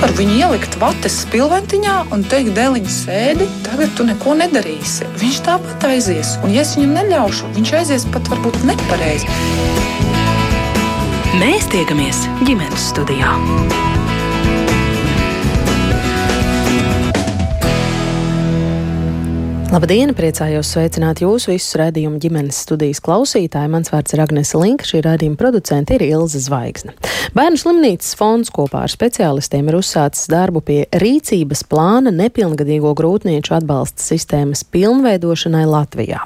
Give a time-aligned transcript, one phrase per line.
[0.00, 5.04] nevar viņu ielikt vates spilventiņā un teikt, dēliņš sēdi, tagad tu neko nedarīsi.
[5.20, 9.28] Viņš tāpat aizies, un ja es viņam neļaušu, viņš aizies pat varbūt nepareizi.
[11.36, 13.36] Mēs tiekamies ģimenes studijā.
[19.70, 20.10] Labdien!
[20.18, 23.70] Priecājos sveicināt jūsu visus redzējumu ģimenes studijas klausītāju.
[23.70, 26.96] Mans vārds ir Agnese Linka, šī redzējuma producente ir Ilza Zvaigzne.
[27.38, 34.02] Bērnu slimnīcas fonds kopā ar speciālistiem ir uzsācis darbu pie rīcības plāna nepilngadīgo grūtnieču atbalsta
[34.02, 36.24] sistēmas pilnveidošanai Latvijā.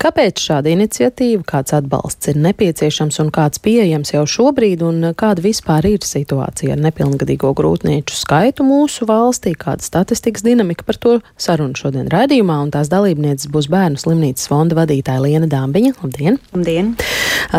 [0.00, 5.86] Kāpēc šāda iniciatīva, kāds atbalsts ir nepieciešams un kāds pieejams jau šobrīd, un kāda vispār
[5.92, 12.10] ir situācija ar nepilngadīgo grūtnieču skaitu mūsu valstī, kāda statistikas dinamika par to sarunu šodien
[12.10, 15.96] redzējumā tās dalībnieces būs bērnu slimnīcas fonda vadītāja Liena Dāmbiņa.
[16.00, 16.38] Labdien!
[16.54, 16.94] Labdien!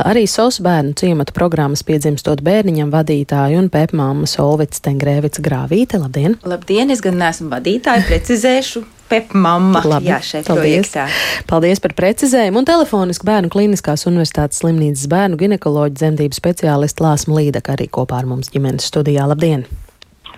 [0.01, 6.01] Arī SOS bērnu ciemata programmas piedzimstot bērniņam vadītāju un pepmāma Solvits Tengrēvica Grāvīte.
[6.01, 6.39] Labdien!
[6.47, 6.93] Labdien!
[6.93, 8.83] Es gan neesmu vadītāja, precizēšu.
[9.11, 9.81] Pepmama.
[9.83, 10.87] Labi, Jā, šeit paldies.
[10.87, 11.09] projektā.
[11.49, 17.75] Paldies par precizējumu un telefoniski bērnu klīniskās universitātes slimnīcas bērnu ginekoloģa dzemdību speciālisti Lāsma Līdaka
[17.75, 19.27] arī kopā ar mums ģimenes studijā.
[19.27, 19.67] Labdien!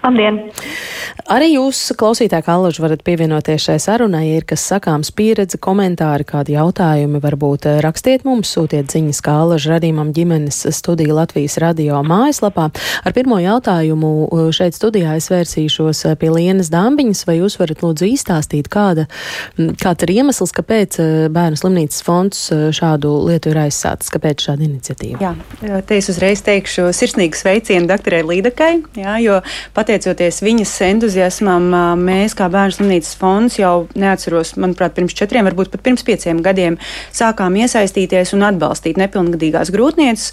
[0.04, 0.42] Labdien!
[1.32, 6.58] Arī jūs, klausītāji, kā alaži varat pievienoties šai sarunai, ir kas sakāms pieredze, komentāri, kādi
[6.58, 12.66] jautājumi, varbūt eh, rakstiet mums, sūtiet ziņas, kā alaži radījumam ģimenes studija Latvijas radio mājaslapā.
[13.08, 17.86] Ar pirmo jautājumu eh, šeit studijā es vērsīšos eh, pie Lienas Dambiņas, vai jūs varat
[17.86, 19.08] lūdzu izstāstīt, kāda,
[19.56, 21.00] kāds ir iemesls, kāpēc
[21.34, 22.44] Bērnu slimnīcas fonds
[22.76, 25.24] šādu lietu ir aizsācis, kāpēc šāda iniciatīva?
[25.24, 29.40] Jā, te es uzreiz teikšu sirsnīgu sveicienu doktorai Līdakai, jā, jo
[29.94, 31.68] pateicoties viņas entuziasmam,
[32.02, 36.80] mēs kā Bērnu slimnīcas fonds jau neatceros, manuprāt, pirms četriem, varbūt pat pirms pieciem gadiem
[37.14, 40.32] sākām iesaistīties un atbalstīt nepilngadīgās grūtnieces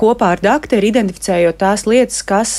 [0.00, 2.54] kopā ar doktoru, identificējot tās lietas, kas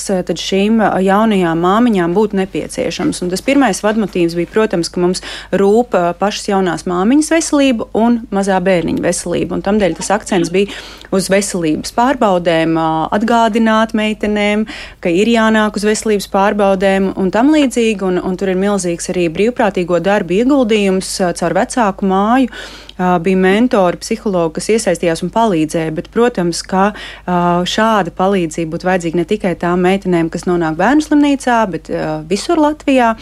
[0.46, 3.20] šīm jaunajām māmiņām būtu nepieciešams.
[3.26, 8.62] Un tas pirmais vadmotīvs bija, protams, ka mums rūp pašas jaunās māmiņas veselība un mazā
[8.64, 9.60] bērniņa veselība.
[9.60, 10.72] Un tamdēļ tas akcents bija
[11.16, 12.80] uz veselības pārbaudēm,
[13.16, 14.66] atgādināt meitenēm,
[15.04, 18.04] ka ir jānāk uz veselības pārbaudēm un tam līdzīgi.
[18.06, 22.52] Un, un tur ir milzīgs arī brīvprātīgo darbu ieguldījums caur vecāku māju
[22.98, 25.94] bija mentori, psihologi, kas iesaistījās un palīdzēja.
[25.98, 26.92] Bet, protams, ka
[27.26, 31.92] šāda palīdzība būtu vajadzīga ne tikai tām meitenēm, kas nonāk bērnu slimnīcā, bet
[32.30, 33.14] visur Latvijā.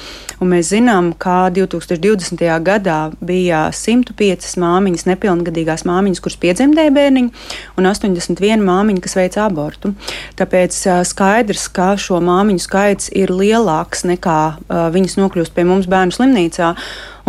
[0.43, 2.43] Un mēs zinām, ka 2020.
[2.65, 7.33] gadā bija 105 māmiņas, nepilngadīgās māmiņas, kuras piedzemdēja bērniņu,
[7.79, 9.93] un 81 māmiņa, kas veica abortu.
[10.39, 10.77] Tāpēc
[11.09, 14.39] skaidrs, ka šo māmiņu skaits ir lielāks nekā
[14.93, 16.73] viņas nokļūst pie mums bērnu slimnīcā.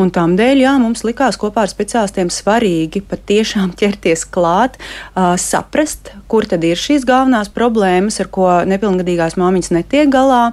[0.01, 6.11] Un tam dēļ, jā, mums likās kopā ar speciālistiem svarīgi patiešām ķerties klāt, uh, saprast,
[6.31, 10.49] kur tad ir šīs galvenās problēmas, ar ko nepilngadīgās māmiņas netiek galā.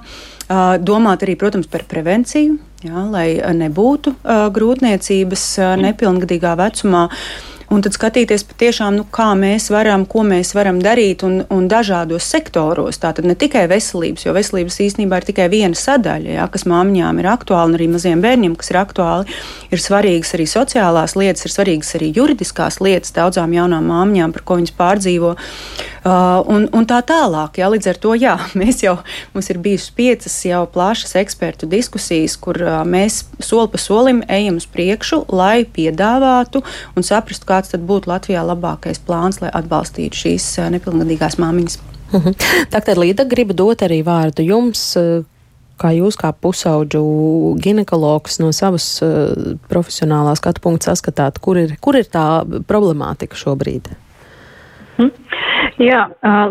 [0.52, 3.26] Uh, domāt arī, protams, par prevenciju, jā, lai
[3.56, 7.06] nebūtu uh, grūtniecības uh, nepilngadīgā vecumā.
[7.72, 12.26] Un tad skatīties patiešām, nu, kā mēs varam, ko mēs varam darīt un, un dažādos
[12.28, 12.98] sektoros.
[13.00, 17.30] Tātad ne tikai veselības, jo veselības īstenībā ir tikai viena sadaļa, jā, kas māmiņām ir
[17.32, 19.38] aktuāla un arī maziem bērniem, kas ir aktuāli.
[19.72, 24.60] Ir svarīgas arī sociālās lietas, ir svarīgas arī juridiskās lietas daudzām jaunām māmiņām, par ko
[24.60, 25.32] viņas pārdzīvo.
[26.02, 27.60] Uh, un, un tā tālāk.
[27.62, 28.98] Jā, līdz ar to jā, mēs jau,
[29.32, 34.60] mums ir bijušas piecas jau plašas ekspertu diskusijas, kur uh, mēs soli pa solim ejam
[34.60, 36.64] uz priekšu, lai piedāvātu
[36.98, 41.78] un saprastu, kā kāds tad būtu Latvijā labākais plāns, lai atbalstītu šīs eh, nepilngadīgās māmiņas.
[42.12, 42.34] Mhm.
[42.74, 44.96] Tagad Līta grib dot arī vārdu jums.
[44.96, 45.22] Eh,
[45.82, 47.00] kā jūs, kā pusauģu
[47.58, 53.88] ginekologs, no savas uh, profesionālā skatu punkta saskatāt, kur ir, kur ir tā problemātika šobrīd?
[54.98, 55.10] Hmm.
[55.80, 56.02] Jā,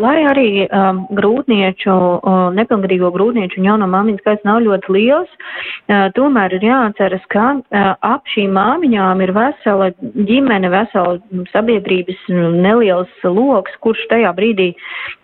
[0.01, 6.07] lai arī um, grūtnieču, uh, nepilngadīgo grūtnieču un jauno māmiņu skaits nav ļoti liels, uh,
[6.15, 11.19] tomēr ir jāatceras, ka uh, ap šīm māmiņām ir vesela ģimene, vesela
[11.51, 14.71] sabiedrības neliels loks, kurš tajā brīdī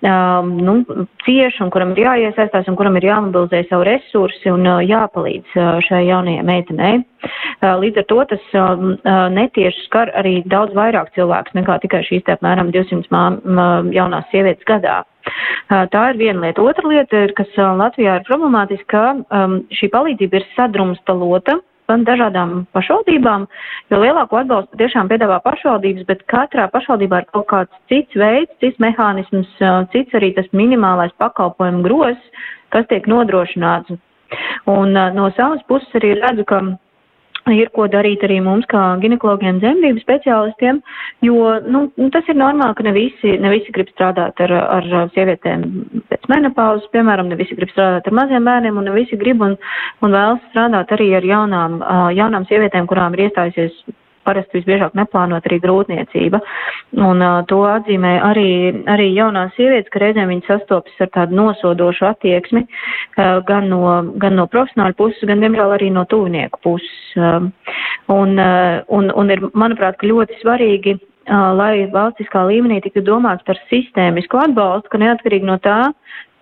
[0.05, 0.77] um, nu,
[1.25, 5.81] cieš un kuram ir jāiesaistās un kuram ir jāmobilizē savu resursi un uh, jāpalīdz uh,
[5.87, 7.03] šai jaunajai meitenei.
[7.57, 8.91] Līdz ar to tas um,
[9.33, 14.67] netieši skar arī daudz vairāk cilvēkus nekā tikai šīs te apmēram 200 māmiņas jaunās sievietes
[14.67, 15.01] gadā.
[15.67, 16.63] Tā ir viena lieta.
[16.63, 21.57] Otra lieta, ir, kas Latvijā ir problemātiska, ka šī palīdzība ir sadrumstalota
[21.87, 23.45] gan dažādām pašvaldībām,
[23.91, 28.79] jo lielāko atbalstu tiešām piedāvā pašvaldības, bet katrā pašvaldībā ir kaut kāds cits veids, cits
[28.83, 29.53] mehānisms,
[29.93, 32.43] cits arī tas minimālais pakalpojumu grozs,
[32.75, 33.95] kas tiek nodrošināts.
[34.67, 36.59] Un no savas puses arī redzu, ka
[37.55, 40.81] ir ko darīt arī mums, kā ginekologiem, dzemdību speciālistiem,
[41.25, 41.83] jo nu,
[42.13, 45.67] tas ir normāli, ka ne visi, ne visi grib strādāt ar, ar sievietēm
[46.11, 49.55] pēc menopauzes, piemēram, ne visi grib strādāt ar maziem bērniem, un ne visi grib un,
[50.01, 51.79] un vēlas strādāt arī ar jaunām,
[52.17, 53.81] jaunām sievietēm, kurām ir iestājusies
[54.27, 56.41] parasti visbiežāk neplānot arī grūtniecība.
[56.97, 58.49] Un uh, to atzīmē arī,
[58.91, 63.81] arī jaunās sievietes, ka reizēm viņas sastopas ar tādu nosodošu attieksmi uh, gan, no,
[64.21, 66.95] gan no profesionāļu puses, gan, diemžēl, arī no tuvinieku puses.
[67.17, 67.49] Uh,
[68.13, 70.97] un, uh, un, un ir, manuprāt, ļoti svarīgi
[71.27, 75.91] lai valstiskā līmenī tiktu domāts par sistēmisku atbalstu, ka neatkarīgi no tā,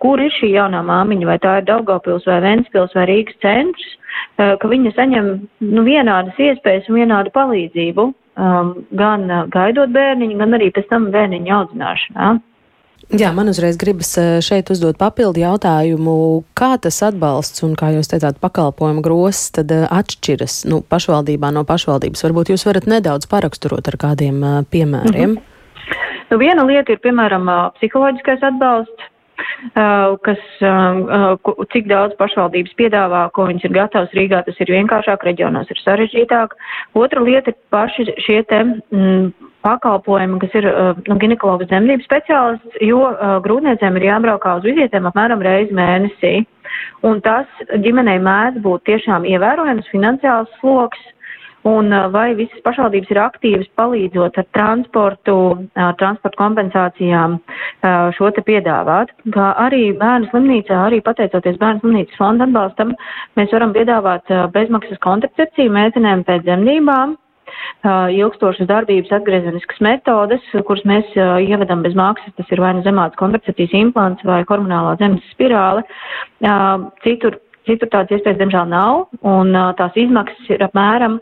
[0.02, 3.94] kur ir šī jaunā māmiņa, vai tā ir Daugavpils vai Ventspils vai Rīgas centrs,
[4.36, 5.30] ka viņa saņem
[5.60, 8.10] nu, vienādas iespējas un vienādu palīdzību,
[9.00, 12.36] gan gaidot bērniņu, gan arī pēc tam bērniņu audzināšanā.
[13.14, 14.08] Jā, man uzreiz gribas
[14.42, 20.64] šeit uzdot papildu jautājumu, kā tas atbalsts un, kā jūs teicāt, pakalpojumu grosis tad atšķiras
[20.66, 22.24] nu, pašvaldībā no pašvaldības.
[22.26, 24.42] Varbūt jūs varat nedaudz paraksturot ar kādiem
[24.74, 25.36] piemēriem.
[25.36, 26.24] Mm -hmm.
[26.30, 27.46] nu, viena lieta ir, piemēram,
[27.78, 29.12] psiholoģiskais atbalsts.
[30.26, 30.42] Kas,
[31.72, 36.56] cik daudz pašvaldības piedāvā, ko viņas ir gatavas Rīgā, tas ir vienkāršāk, reģionos ir sarežģītāk.
[36.94, 38.60] Otra lieta ir paši šie te
[39.66, 40.68] pakalpojumi, kas ir
[41.08, 43.02] nu, ginekologas dzemdības speciālists, jo
[43.46, 46.36] grūtniecēm ir jābraukā uz vizietēm apmēram reizi mēnesī.
[47.06, 47.50] Un tas
[47.82, 51.02] ģimenei mēdz būt tiešām ievērojams finansiāls sloks,
[51.66, 55.36] un vai visas pašvaldības ir aktīvas palīdzot ar transportu,
[55.98, 57.38] transporta kompensācijām
[58.18, 59.10] šo te piedāvāt.
[59.34, 62.94] Kā arī bērnu slimnīcā, arī pateicoties bērnu slimnīcas fonda atbalstam,
[63.38, 67.16] mēs varam piedāvāt bezmaksas kontracepciju meitenēm pēc dzemdībām
[68.20, 71.16] ilgstošas darbības atgriezeniskas metodes, kuras mēs
[71.46, 75.84] ievedam bez maksas, tas ir vai nu zemāts kontracepcijas implants vai hormonālā zemes spirāle.
[77.04, 81.16] Citur Citur tādas iespējas, diemžēl, nav, un tās izmaksas ir apmēram,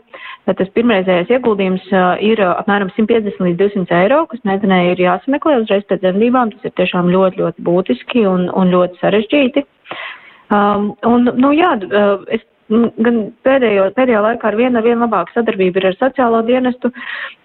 [0.45, 1.87] tas pirmreizējais ieguldījums
[2.21, 6.53] ir apmēram 150 līdz 200 eiro, kas meitenei ir jāsameklē uzreiz pēc dzemdībām.
[6.53, 9.65] Tas ir tiešām ļoti, ļoti būtiski un, un ļoti sarežģīti.
[10.53, 11.71] Um, un, nu jā,
[12.29, 16.91] es gan pēdējo, pēdējā laikā ar vienu ar vienu labāku sadarbību ir ar sociālo dienestu,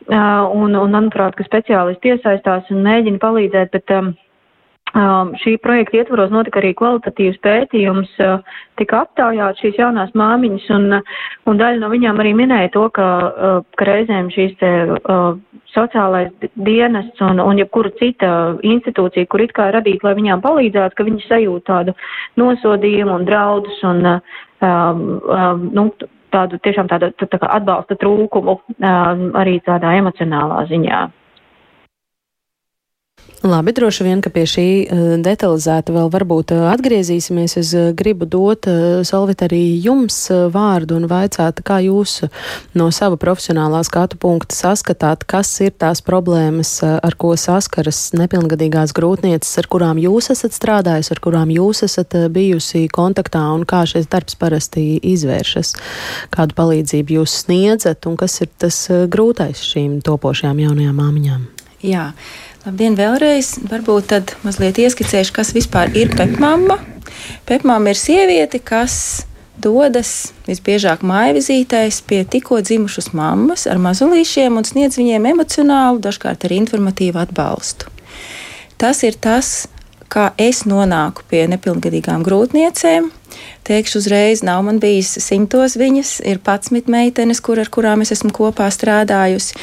[0.09, 4.15] un, un manuprāt, ka speciālisti iesaistās un mēģina palīdzēt, bet um,
[4.91, 8.41] Um, šī projekta ietvaros notika arī kvalitatīvs pētījums, uh,
[8.81, 10.97] tika aptaujāt šīs jaunās māmiņas, un,
[11.47, 15.39] un daļa no viņām arī minēja to, ka, uh, ka reizēm šīs te uh,
[15.71, 18.33] sociālais dienests un, un jebkura cita
[18.67, 21.95] institūcija, kur it kā radīt, lai viņām palīdzētu, ka viņi sajūt tādu
[22.43, 25.87] nosodījumu un draudus un, um, um, nu,
[26.35, 31.07] tādu tiešām tādu tā, tā atbalsta trūkumu um, arī tādā emocionālā ziņā.
[33.41, 37.55] Labi, droši vien, ka pie šī uh, detalizēta vēl varbūt uh, atgriezīsimies.
[37.57, 38.67] Es uh, gribu dot,
[39.09, 40.19] Solvit, arī jums
[40.53, 42.19] vārdu un vaicāt, kā jūs
[42.77, 49.55] no sava profesionālā skatu punkta saskatāt, kas ir tās problēmas, ar ko saskaras nepilngadīgās grūtnieces,
[49.63, 54.37] ar kurām jūs esat strādājis, ar kurām jūs esat bijusi kontaktā un kā šis darbs
[54.37, 54.85] parasti
[55.15, 55.73] izvēršas,
[56.37, 61.49] kādu palīdzību jūs sniedzat un kas ir tas grūtais šīm topošajām jaunajām māmiņām.
[61.81, 62.11] Jā.
[62.61, 63.55] Labdien, vēlreiz.
[63.71, 66.77] Varbūt tad mazliet ieskicēšu, kas vispār ir pepmama.
[67.49, 69.25] Pepmama ir sieviete, kas
[69.57, 76.61] dodas visbiežāk mājvizītēs pie tikko dzimušas mammas ar mazulīšiem un sniedz viņiem emocionālu, dažkārt arī
[76.61, 77.89] informatīvu atbalstu.
[78.81, 79.71] Tas ir tas,
[80.13, 83.09] kā es nonāku pie nepilngadīgām grūtniecēm.
[83.69, 88.33] Teikšu uzreiz, nav man bijis simtos viņas, ir patsmit meitenes, kur, ar kurām es esmu
[88.35, 89.55] kopā strādājusi,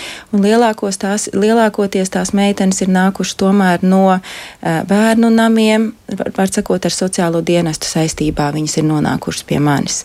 [1.02, 4.22] tās, lielākoties tās meitenes ir nākušas tomēr no uh,
[4.88, 5.92] bērnu namiem,
[6.38, 10.04] var sakot, ar sociālo dienestu saistībā viņas ir nonākušas pie manis.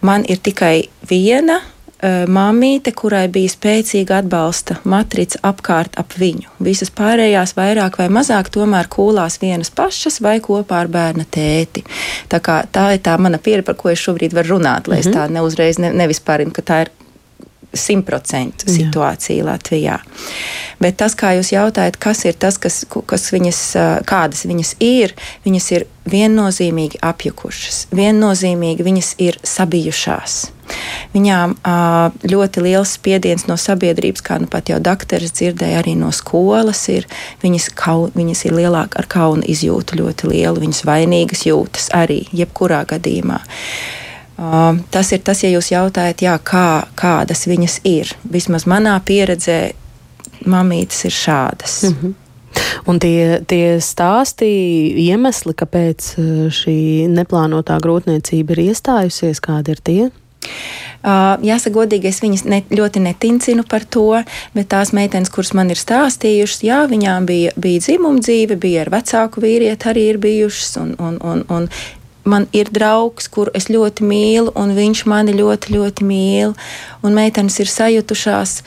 [0.00, 1.60] Man ir tikai viena
[2.04, 6.50] Mamīte, kurai bija spēcīga atbalsta matrica apkārt ap viņu.
[6.64, 11.84] Visas pārējās vairāk vai mazāk tomēr kūlās vienas pašas vai kopā ar bērna tēti.
[12.28, 15.00] Tā, kā, tā ir tā mana pieredze, par ko es šobrīd varu runāt, lai mm
[15.00, 15.08] -hmm.
[15.08, 15.16] es mhm.
[15.16, 16.92] tā neuzreiz ne, nevispārinu, ka tā ir
[17.78, 19.98] simtprocentu situācija Latvijā.
[20.82, 23.60] Bet tas, kā jūs jautājat, kas ir tas, kas, kas viņas,
[24.08, 25.14] kādas viņas ir,
[25.46, 30.42] viņas ir viennozīmīgi apjukušas, viennozīmīgi viņas ir sabijušās.
[31.14, 31.56] Viņām
[32.28, 37.08] ļoti liels spiediens no sabiedrības, kā nu pat jau doktoris dzirdēja, arī no skolas ir.
[37.44, 42.82] Viņas, kau, viņas ir lielāk ar kaunu izjūtu ļoti lielu, viņas vainīgas jūtas arī, jebkurā
[42.94, 43.42] gadījumā.
[43.44, 44.03] Uh,
[44.90, 48.10] tas ir tas, ja jūs jautājat, jā, kā, kādas viņas ir.
[48.30, 49.72] Vismaz manā pieredzē,
[50.44, 51.82] mamītes ir šādas.
[51.82, 52.14] Mm -hmm.
[52.86, 54.46] Un tie, tie stāsti,
[54.96, 56.14] iemesli, kāpēc
[56.54, 60.10] šī neplānotā grūtniecība ir iestājusies, kādi ir tie?
[61.04, 64.22] Uh, jāsaka, godīgi, es viņas ne, ļoti netincinu par to,
[64.54, 68.92] bet tās meitenes, kuras man ir stāstījušas, jā, viņām bija, bija dzimuma dzīve, bija ar
[68.94, 71.68] vecāku vīrieti arī ir bijušas, un, un, un, un
[72.24, 76.56] man ir draugs, kuru es ļoti mīlu, un viņš mani ļoti, ļoti mīl,
[77.04, 78.58] un meitenes ir sajutušās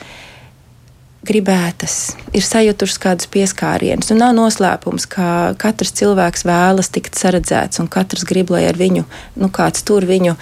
[1.28, 4.12] gribētas, ir sajutušas kādus pieskārienus.
[4.14, 9.04] Un nav noslēpums, ka katrs cilvēks vēlas tikt saredzēts, un katrs grib, lai ar viņu,
[9.42, 10.38] nu, kāds tur viņu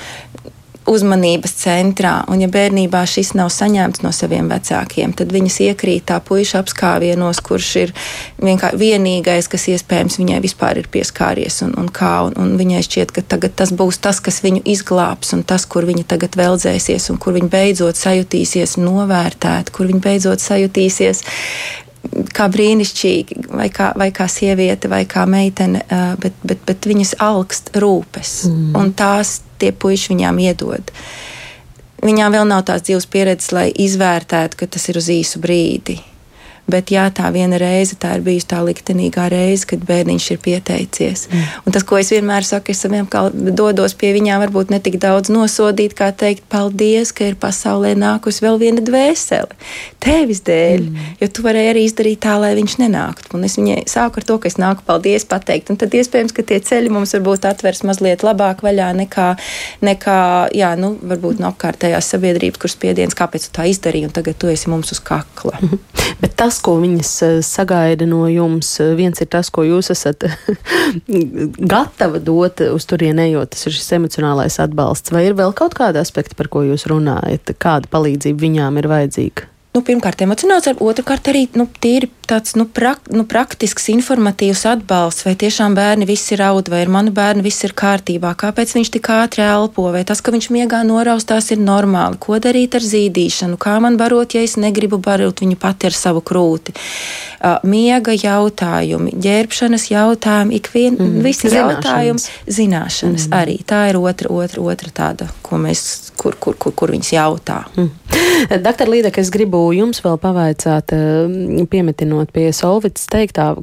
[0.90, 2.14] uzmanības centrā.
[2.30, 7.42] Un, ja bērnībā šis nav saņemts no saviem vecākiem, tad viņas iekrīt tā puiša apskāvienos,
[7.44, 7.94] kurš ir
[8.40, 11.60] vienīgais, kas iespējams viņai vispār ir pieskāries.
[11.66, 15.34] Un, un, kā, un, un viņai šķiet, ka tagad tas būs tas, kas viņu izglābs,
[15.36, 20.44] un tas, kur viņa tagad veldzēsies, un kur viņa beidzot sajutīsies novērtēt, kur viņa beidzot
[20.44, 21.24] sajutīsies
[22.34, 25.82] kā brīnišķīgi, vai kā, vai kā sieviete, vai kā meitene,
[26.22, 28.34] bet, bet, bet viņas augst rūpes.
[28.50, 28.74] Mm.
[28.80, 30.92] Un tās tie puiši viņām iedod.
[32.04, 35.98] Viņām vēl nav tās dzīves pieredzes, lai izvērtētu, ka tas ir uz īsu brīdi.
[36.66, 41.26] Bet jā, tā viena reize, tā ir bijusi tā liktenīgā reize, kad bērniņš ir pieteicies.
[41.30, 41.44] Mm.
[41.62, 43.06] Un tas, ko es vienmēr saku, es saviem
[43.54, 48.42] dodos pie viņām, varbūt ne tik daudz nosodīt, kā teikt, paldies, ka ir pasaulē nākusi
[48.42, 49.54] vēl viena dvēsele.
[50.02, 51.06] Tevis dēļ, mm.
[51.22, 53.30] jo tu varēji arī izdarīt tā, lai viņš nenāktu.
[53.38, 55.70] Un es viņai sāku ar to, ka es nāku paldies pateikt.
[55.70, 59.28] Un tad iespējams, ka tie ceļi mums varbūt atvers mazliet labāk vaļā nekā,
[59.86, 60.18] nekā
[60.56, 64.50] jā, nu, varbūt no apkārtējās sabiedrības, kuras spiediens, kāpēc tu tā izdarīji, un tagad tu
[64.50, 65.58] esi mums uz kakla.
[66.22, 68.80] Bet tas, tas, ko viņas eh, sagaida no jums.
[68.80, 70.24] Eh, viens ir tas, ko jūs esat
[71.72, 75.12] gatava dot uz turieni ejot, tas ir šis emocionālais atbalsts.
[75.12, 79.50] Vai ir vēl kaut kāda aspekta, par ko jūs runājat, kāda palīdzība viņām ir vajadzīga?
[79.76, 85.26] Nu, pirmkārt, emocionāls, otrkārt, arī nu, tīri tāds nu, prak, nu, praktisks, informatīvs atbalsts.
[85.26, 89.10] Vai tiešām bērni visi raud, vai ar manu bērnu viss ir kārtībā, kāpēc viņš tik
[89.14, 92.18] ātri elpo, vai tas, ka viņš miegā noraustās, ir normāli.
[92.22, 96.24] Ko darīt ar zīdīšanu, kā man barot, ja es negribu barot viņu pati ar savu
[96.26, 96.74] krūti.
[97.68, 101.84] Miega jautājumi, ģērbšanas jautājumi, ikvien, mm, visi zināšanas.
[101.84, 103.36] jautājumi, zināšanas mm.
[103.38, 103.58] arī.
[103.68, 107.60] Tā ir otra, otra, otra tāda, ko mēs, kur, kur, kur, kur viņas jautā.
[107.76, 107.92] Mm.
[108.66, 113.54] Doktor Līdek, es gribu jums vēl pavaicāt, eh, piemetinot pie Solvits teiktā,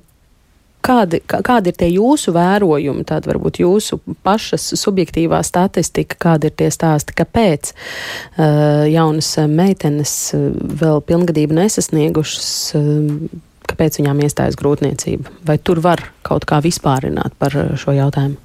[0.84, 6.68] Kādi, kādi ir tie jūsu vērojumi, tāda varbūt jūsu pašas subjektīvā statistika, kādi ir tie
[6.76, 10.50] stāsti, kāpēc uh, jaunas meitenes uh,
[10.84, 13.40] vēl pilngadību nesasniegušas, uh,
[13.72, 15.32] kāpēc viņām iestājas grūtniecība?
[15.48, 18.43] Vai tur var kaut kā vispārināt par šo jautājumu?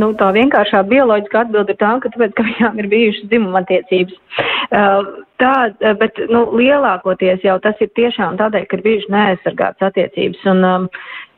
[0.00, 4.42] Nu, tā vienkāršā bioloģiskā atbilde ir tā, ka, tāpēc, ka viņām ir bijušas dzimuma attiecības.
[4.66, 5.06] Uh,
[5.40, 5.52] tā,
[6.00, 10.44] bet nu, lielākoties jau tas ir tiešām tādēļ, ka ir bijušas neaizsargātas attiecības.
[10.52, 10.86] Un, um,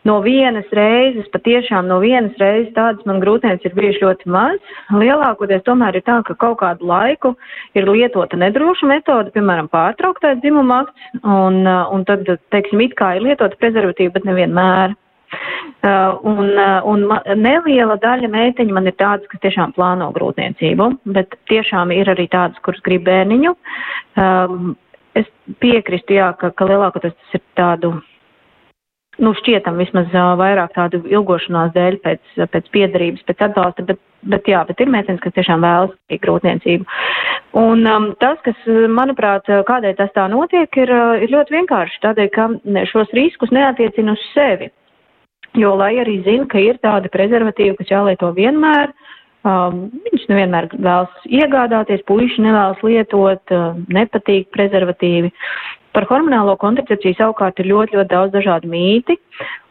[0.08, 4.70] no vienas reizes, patiešām no vienas reizes tādas man grūtības ir bijušas ļoti maz.
[4.90, 7.36] Lielākoties tomēr ir tā, ka kaut kādu laiku
[7.78, 13.14] ir lietota nedroša metode, piemēram, pārtrauktais dzimuma akts, un, uh, un tad, teiksim, it kā
[13.18, 14.98] ir lietota prezervatīva, bet nevienmēr.
[15.78, 17.04] Uh, un, uh, un
[17.38, 22.58] neliela daļa meiteņu man ir tādas, kas tiešām plāno grūtniecību, bet tiešām ir arī tādas,
[22.66, 23.52] kuras grib bērniņu.
[24.18, 24.72] Um,
[25.18, 25.28] es
[25.62, 27.92] piekrīstu, jā, ka, ka lielākoties tas ir tādu,
[29.22, 34.02] nu, šķietam vismaz uh, vairāk tādu ilgošanās dēļ pēc, pēc piedarības, pēc atbalsta, bet,
[34.34, 35.94] bet jā, bet ir meitenes, kas tiešām vēlas
[36.24, 36.88] grūtniecību.
[37.62, 42.50] Un um, tas, kas, manuprāt, kādēļ tas tā notiek, ir, ir ļoti vienkārši tādēļ, ka
[42.90, 44.72] šos riskus neatiecina uz sevi.
[45.58, 48.92] Jo, lai arī zina, ka ir tādi prezervatīvi, kas jālieto vienmēr,
[49.48, 55.32] um, viņš nevienmēr vēlas iegādāties, puiši nevēlas lietot, uh, nepatīk prezervatīvi.
[55.96, 59.18] Par hormonālo kontracepciju savukārt ir ļoti, ļoti daudz dažādu mīti,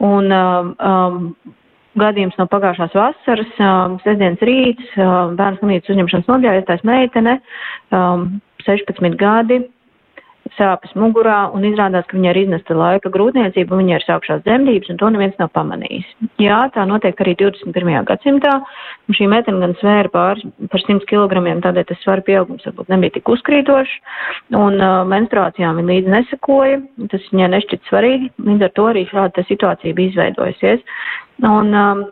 [0.04, 1.32] un um, um,
[1.98, 7.38] gadījums no pagājušās vasaras, um, sestdienas rīts, um, bērns slimības uzņemšanas noģēries, tās meitene,
[7.96, 8.28] um,
[8.68, 9.62] 16 gadi,
[10.58, 15.00] sāpes mugurā, un izrādās, ka viņai ir iznesta laika grūtniecība, viņai ir sākušās dzemdības, un
[15.02, 16.10] to neviens nav pamanījis.
[16.42, 17.94] Jā, tā notiek arī 21.
[18.10, 18.56] gadsimtā,
[19.18, 23.32] šī meitene gan svēra pār par 100 kg, tādēļ tas svara pieaugums varbūt nebija tik
[23.36, 23.96] uzkrītošs,
[24.58, 26.82] un uh, menstruācijām viņa līdzi nesakoja,
[27.14, 30.86] tas viņai nešķiet svarīgi, līdz ar to arī šāda situācija bija izveidojusies.
[31.46, 32.08] Un, um,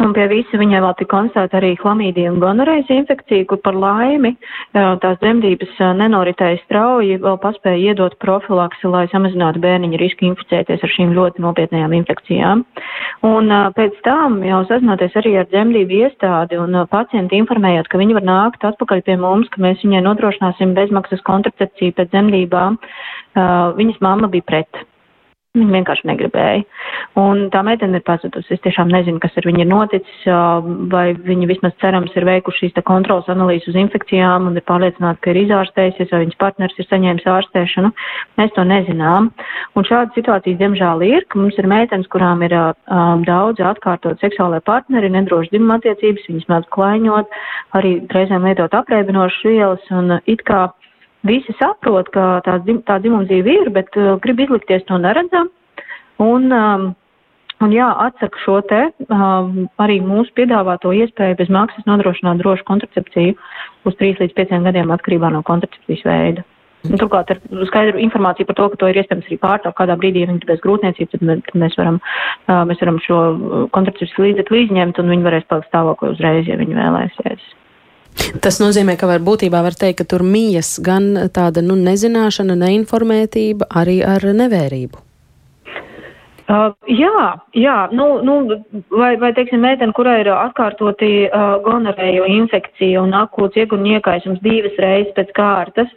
[0.00, 4.32] Un pie visa viņai vēl tika konstatēta arī chlamīdija un gonorejas infekcija, kur par laimi
[4.72, 11.12] tās dzemdības nenoritēja strauji, vēl paspēja iedot profilaksi, lai samazinātu bērniņa risku inficēties ar šīm
[11.18, 12.64] ļoti nopietnējām infekcijām.
[13.28, 18.28] Un pēc tam jau sazināties arī ar dzemdību iestādi un pacienti informējot, ka viņi var
[18.30, 22.80] nākt atpakaļ pie mums, ka mēs viņai nodrošināsim bezmaksas kontracepciju pēc dzemdībām,
[23.76, 24.86] viņas mamma bija pret.
[25.58, 26.60] Viņa vienkārši negribēja.
[27.18, 28.52] Un tā meitene ir pazudusi.
[28.54, 30.20] Es tiešām nezinu, kas ar viņu ir noticis,
[30.92, 35.32] vai viņi vismaz cerams ir veikuši šīs kontrolas analīzes uz infekcijām un ir pārliecināti, ka
[35.32, 37.90] ir izārstējusies, vai viņas partners ir saņēmis ārstēšanu.
[38.38, 39.32] Mēs to nezinām.
[39.74, 44.62] Un šāda situācija, diemžēl, ir, ka mums ir meitenes, kurām ir um, daudz atkārtot seksuālai
[44.62, 47.40] partneri, nedroši dzimuma attiecības, viņas mēdz klaiņot,
[47.80, 50.68] arī reizēm lietot apreibinošas vielas un it kā
[51.26, 52.58] visi saprot, ka tā,
[52.88, 55.50] tā dzimuma dzīve ir, bet uh, grib izlikties to neredzam.
[56.20, 56.86] Un, um,
[57.64, 63.36] un jā, atsaka šo te um, arī mūsu piedāvāto iespēju bez maksas nodrošināt drošu kontracepciju
[63.88, 66.46] uz 3 līdz 5 gadiem atkarībā no kontracepcijas veida.
[66.88, 70.22] Un, turklāt ar skaidru informāciju par to, ka to ir iespējams arī pārtraukt kādā brīdī,
[70.22, 71.98] ja viņi gribēs grūtniecību, tad mēs, mēs, varam,
[72.48, 73.18] uh, mēs varam šo
[73.76, 77.50] kontracepcijas līdzekli izņemt un viņi varēs palikt stāvoklī uzreiz, ja viņi vēlēsies.
[78.40, 83.70] Tas nozīmē, ka var būtībā var teikt, ka tur mijas gan tāda nu, nezināšana, neinformētība,
[83.82, 85.09] arī ar nevērību.
[86.50, 88.56] Uh, jā, jā, nu, nu,
[88.90, 94.74] vai, vai teiksim, meitene, kurai ir atkārtoti uh, gonorēju infekcija un akūts ieguņu iekaisums divas
[94.82, 95.92] reizes pēc kārtas,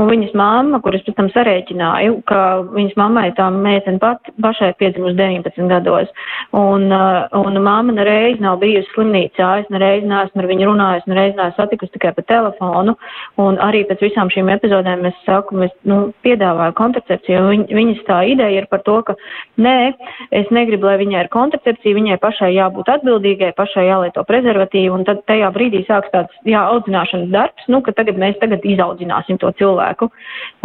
[0.00, 2.38] un viņas mamma, kuras pēc tam sarēķināju, ka
[2.70, 6.08] viņas mammai tā meitene pat pašai piedzimus 19 gados,
[6.56, 11.36] un, uh, un mamma nereiz nav bijusi slimnīcā, es nereiz neesmu ar viņu runājusi, nereiz
[11.36, 12.96] neesmu satikusi tikai pa telefonu,
[13.44, 18.02] un arī pēc visām šīm epizodēm es saku, mēs, nu, piedāvāju kontracepciju, un viņ, viņas
[18.08, 19.18] tā ideja ir par to, ka
[19.60, 19.76] nē,
[20.34, 25.22] Es negribu, lai viņai ir kontracepcija, viņai pašai jābūt atbildīgai, pašai jālieto prezervatīvu, un tad
[25.30, 30.10] tajā brīdī sāks tāds, jā, audzināšanas darbs, nu, ka tagad mēs tagad izaudzināsim to cilvēku.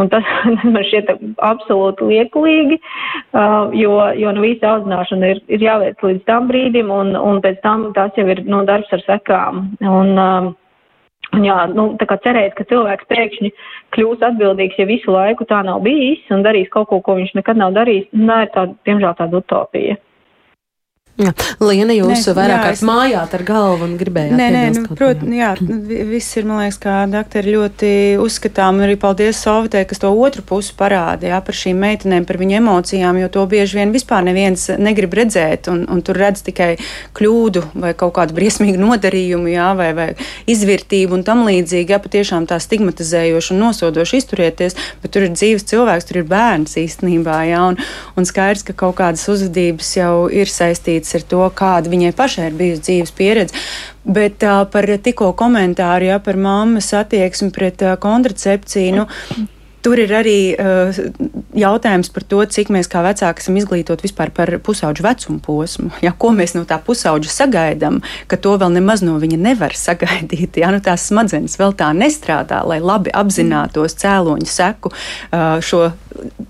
[0.01, 1.13] Un tas man šķiet
[1.43, 7.15] absolūti liekulīgi, uh, jo, jo nu visa audzināšana ir, ir jāveic līdz tam brīdim, un,
[7.17, 9.65] un pēc tam tas jau ir, nu, darbs ar sekām.
[9.81, 10.51] Un, uh,
[11.31, 13.49] Jā, nu, tā kā cerēt, ka cilvēks pēkšņi
[13.95, 17.57] kļūs atbildīgs, ja visu laiku tā nav bijis un darīs kaut ko, ko viņš nekad
[17.57, 19.97] nav darījis, nē, tā, diemžēl tāda utopija.
[21.13, 22.81] Liena, jūs nē, vairāk kārt es...
[22.87, 24.33] mājāt ar galvu un gribējāt.
[24.33, 25.51] Nē, nē, nu, protams, jā,
[26.09, 27.91] viss ir, man liekas, kā doktori ļoti
[28.21, 32.57] uzskatām, arī paldies Sovitē, kas to otru pusi parāda, jā, par šīm meitenēm, par viņu
[32.57, 36.71] emocijām, jo to bieži vien vispār neviens negrib redzēt, un, un tur redz tikai
[37.13, 40.09] kļūdu vai kaut kādu briesmīgu nodarījumu, jā, vai, vai
[40.49, 45.69] izvirtību un tam līdzīgi, jā, patiešām tā stigmatizējoši un nosodoši izturieties, bet tur ir dzīves
[45.69, 47.79] cilvēks, tur ir bērns īstenībā, jā, un,
[48.17, 52.47] un skaidrs, ka kaut kādas uzvedības jau ir saistītas saistīts ar to, kāda viņai pašai
[52.49, 53.53] ir bijusi dzīves pieredze.
[54.03, 58.95] Bet uh, par tikko komentāru ja, par mammas attieksmi pret kontracepciju.
[58.95, 59.07] Nu,
[59.83, 60.95] Tur ir arī uh,
[61.59, 65.91] jautājums par to, cik mēs kā vecāki esam izglītoti vispār par pusauģu vecumu posmu.
[66.05, 70.59] Ja, ko mēs no tā pusauģa sagaidām, ka to vēl nemaz no viņa nevar sagaidīt.
[70.59, 75.89] Ja, nu, tās smadzenes vēl tā nestrādā, lai labi apzinātos cēloņu seku uh, šo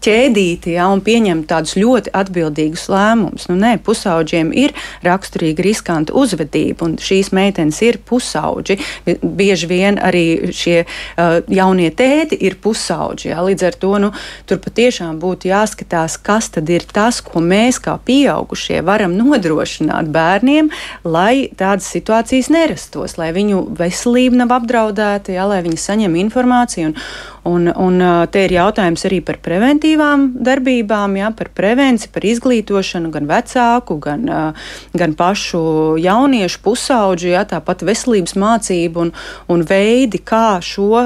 [0.03, 3.47] ķēdīti ja, un pieņemt tādus ļoti atbildīgus lēmumus.
[3.49, 4.73] Nu, nē, pusauģiem ir
[5.05, 8.77] raksturīga riskanta uzvedība, un šīs meitenes ir pusauģi.
[9.23, 13.22] Bieži vien arī šie uh, jaunie tēti ir pusauģi.
[13.31, 14.11] Ja, līdz ar to nu,
[14.49, 20.71] tur patiešām būtu jāskatās, kas tad ir tas, ko mēs kā pieaugušie varam nodrošināt bērniem,
[21.03, 26.93] lai tādas situācijas nerastos, lai viņu veselība nav apdraudēta, ja, lai viņi saņem informāciju.
[26.93, 26.97] Un,
[27.43, 27.99] Un, un
[28.31, 34.29] te ir jautājums arī par preventīvām darbībām, jā, par prevenciju, par izglītošanu gan vecāku, gan,
[34.95, 35.63] gan pašu
[35.99, 39.11] jauniešu pusauģu, jā, tāpat veselības mācību un,
[39.51, 41.01] un veidi, kā šo,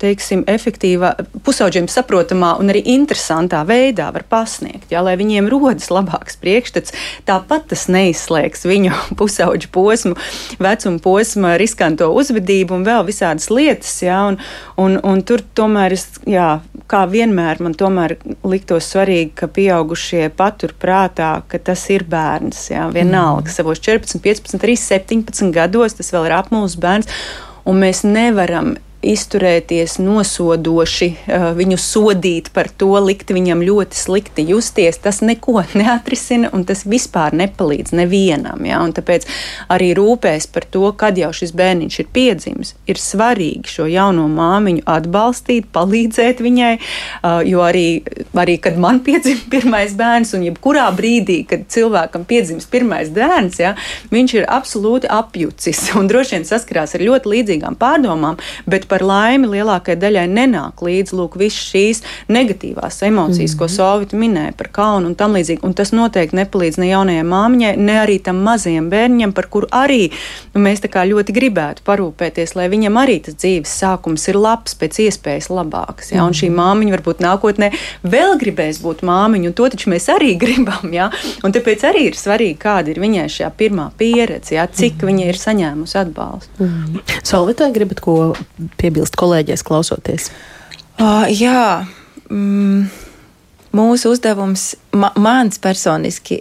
[0.00, 1.12] teiksim, efektīvā,
[1.44, 6.96] pusauģiem saprotamā un arī interesantā veidā var pasniegt, jā, lai viņiem rodas labāks priekšstats.
[7.28, 10.16] Tāpat tas neizslēgs viņu pusauģu posmu,
[10.56, 14.40] vecuma posma riskanto uzvedību un vēl visādas lietas, jā, un,
[14.80, 20.28] un, un tur to tomēr es, jā, kā vienmēr man tomēr liktos svarīgi, ka pieaugušie
[20.36, 22.68] patur prātā, ka tas ir bērns.
[22.72, 23.56] Jā, vienalga, mm.
[23.56, 27.10] savos 14, 15, arī 17 gados tas vēl ir apmuļs bērns.
[27.66, 28.76] Un mēs nevaram
[29.06, 36.50] izturēties nosodoši, eh, viņu sodīt par to, likt viņam ļoti slikti justies, tas neko neatrisina
[36.52, 38.64] un tas vispār nepalīdz nevienam.
[38.66, 38.82] Ja?
[38.84, 39.26] Un tāpēc
[39.72, 44.84] arī rūpēs par to, kad jau šis bērniņš ir piedzimis, ir svarīgi šo jauno māmiņu
[44.86, 48.02] atbalstīt, palīdzēt viņai, eh, jo arī,
[48.34, 53.74] arī kad man piedzima pirmais bērns un jebkurā brīdī, kad cilvēkam piedzimis pirmais bērns, ja,
[54.10, 59.04] viņš ir absolūti apjucis un droši vien saskarās ar ļoti līdzīgām pārdomām, bet par par
[59.04, 63.58] laimi lielākajai daļai nenāk līdzi lūk visas šīs negatīvās emocijas, mm -hmm.
[63.58, 63.74] ko mhm.
[63.76, 65.60] Sovita minēja par kaunu un tam līdzīgi.
[65.62, 70.10] Un tas noteikti nepalīdz ne jaunajai māmiņai, ne arī tam mazajam bērnam, par kuru arī
[70.54, 75.50] nu, mēs ļoti gribētu parūpēties, lai viņam arī tas dzīves sākums ir labs, pēc iespējas
[75.50, 76.12] labāks.
[76.12, 76.24] Ja?
[76.24, 76.56] Un šī mhm.
[76.60, 77.70] māmiņa varbūt nākotnē
[78.02, 80.88] vēl gribēs būt māmiņa, un to taču mēs arī gribam.
[80.92, 81.10] Ja?
[81.44, 84.66] Un tāpēc arī ir svarīgi, kāda ir viņai šī pirmā pieredze, ja?
[84.66, 85.06] cik mm.
[85.06, 86.64] viņa ir saņēmusi atbalstu.
[86.64, 87.00] Mm.
[87.22, 88.16] Solvitai gribat ko
[88.80, 90.30] piebilst kolēģiem klausoties?
[90.96, 91.86] Uh, jā.
[92.30, 92.86] Mm
[93.76, 96.38] mūsu uzdevums, ma, mans personiski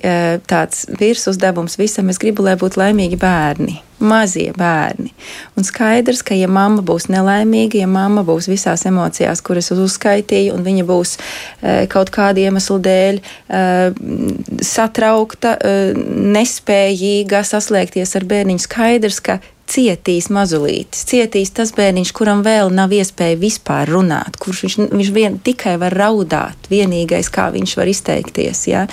[0.50, 5.12] tāds virs uzdevums visam, es gribu, lai būtu laimīgi bērni, mazie bērni.
[5.58, 10.66] Un skaidrs, ka ja mamma būs nelaimīga, ja mamma būs visās emocijās, kuras uzskaitīju, un
[10.66, 11.16] viņa būs
[11.92, 13.22] kaut kāda iemesla dēļ
[14.74, 15.58] satraukta,
[16.38, 23.38] nespējīga saslēgties ar bērniņu, skaidrs, ka cietīs mazulītis, cietīs tas bērniņš, kuram vēl nav iespēja
[23.40, 28.62] vispār runāt, kurš viņš, viņš vien, tikai var raudāt, vienīgais, kā viņš var izteikties.
[28.70, 28.86] Ja?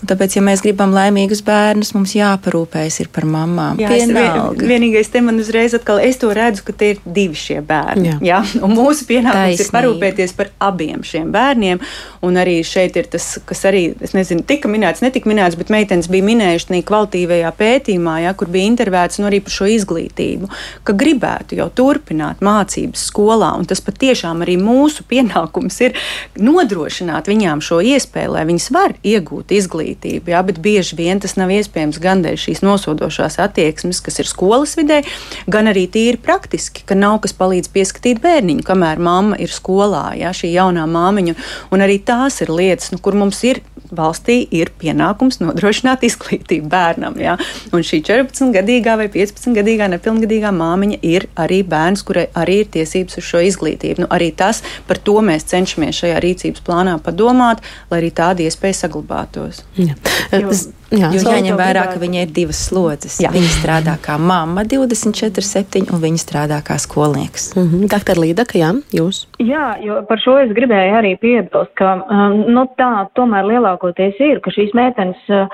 [0.00, 3.80] Un tāpēc, ja mēs gribam laimīgus bērnus, mums jāparūpējas par mamām.
[3.82, 4.14] Jā, vien,
[4.60, 8.14] vienīgais te man uzreiz atkal, es to redzu, ka tie ir divi šie bērni.
[8.14, 8.20] Jā.
[8.22, 8.40] Ja?
[8.64, 9.66] Un mūsu pienākums Taisnība.
[9.66, 11.82] ir parūpēties par abiem šiem bērniem.
[12.24, 16.08] Un arī šeit ir tas, kas arī, es nezinu, tika minēts, netika minēts, bet meitenes
[16.12, 20.48] bija minējušas tādā kvalitīvajā pētījumā, ja, kur bija intervētas un arī par šo izglītību izglītību,
[20.84, 23.52] ka gribētu jau turpināt mācības skolā.
[23.68, 25.94] Tas patiešām arī mūsu pienākums ir
[26.36, 30.30] nodrošināt viņām šo iespēju, lai viņas var iegūt izglītību.
[30.30, 34.76] Jā, bet bieži vien tas nav iespējams gan dēļ šīs nosodošās attieksmes, kas ir skolas
[34.76, 35.02] vidē,
[35.46, 40.32] gan arī tīri praktiski, ka nav kas palīdz pieskatīt bērniņu, kamēr mamma ir skolā, jā,
[40.34, 41.36] šī jaunā māmiņa.
[41.74, 43.62] Un arī tās ir lietas, nu, kur mums ir
[43.96, 47.18] valstī ir pienākums nodrošināt izglītību bērnam.
[47.22, 47.36] Ja?
[47.74, 53.28] Un šī 14-gadīgā vai 15-gadīgā nepilngadīgā māmiņa ir arī bērns, kurai arī ir tiesības uz
[53.28, 54.04] šo izglītību.
[54.04, 58.84] Nu, arī tas, par to mēs cenšamies šajā rīcības plānā padomāt, lai arī tāda iespēja
[58.84, 59.64] saglabātos.
[59.80, 59.96] Ja.
[60.34, 60.50] Jo,
[60.90, 63.18] Jā, jo jāņem vērā, ka viņai ir divas slodzes.
[63.22, 63.30] Jā.
[63.34, 67.54] Viņa strādā kā mamma 24, 7, un viņa strādā kā skolnieks.
[67.56, 67.88] Mm -hmm.
[67.94, 69.26] Doktor Līdaka, jā, jūs?
[69.38, 74.40] Jā, jo par šo es gribēju arī piebilst, ka um, nu, tā tomēr lielākoties ir,
[74.40, 75.48] ka šīs meitenes Uh,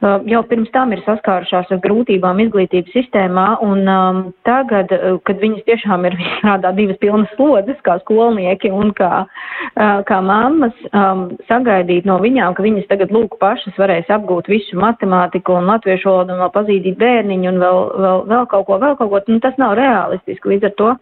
[0.00, 5.66] jau pirms tam ir saskārušās ar grūtībām izglītības sistēmā, un um, tagad, uh, kad viņas
[5.66, 12.08] tiešām ir strādā divas pilnas slodzes, kā skolnieki un kā, uh, kā mammas, um, sagaidīt
[12.08, 16.44] no viņām, ka viņas tagad lūk pašas varēs apgūt visu matemātiku un latviešu valodu un
[16.44, 19.76] vēl pazīdīt bērniņu un vēl, vēl, vēl kaut ko, vēl kaut ko, nu, tas nav
[19.78, 20.54] realistiski.
[20.54, 20.94] Līdz ar to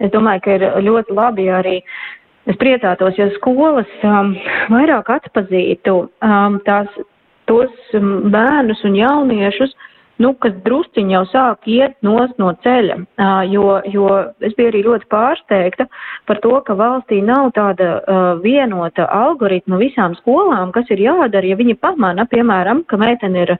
[0.00, 1.82] es domāju, ka ir ļoti labi arī
[2.48, 4.30] Es priecātos, ja skolas um,
[4.72, 6.88] vairāk atpazītu um, tās
[7.48, 9.74] tos um, bērnus un jauniešus,
[10.22, 12.96] nu, kas drusciņi jau sāk iet nost no ceļa,
[13.52, 14.08] jo, jo
[14.44, 15.86] es biju arī ļoti pārsteigta
[16.26, 18.00] par to, ka valstī nav tāda
[18.42, 23.54] vienota algoritma visām skolām, kas ir jādara, ja viņi pamana, piemēram, ka meitene ir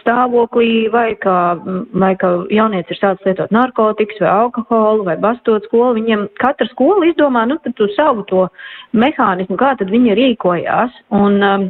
[0.00, 1.56] stāvoklī vai ka,
[1.96, 7.08] vai ka jaunieci ir sācis lietot narkotikas vai alkoholu vai bastot skolu, viņiem katra skola
[7.08, 8.46] izdomā, nu, tad tu savu to
[8.92, 11.00] mehānismu, kā tad viņi rīkojās.
[11.16, 11.66] Un, um,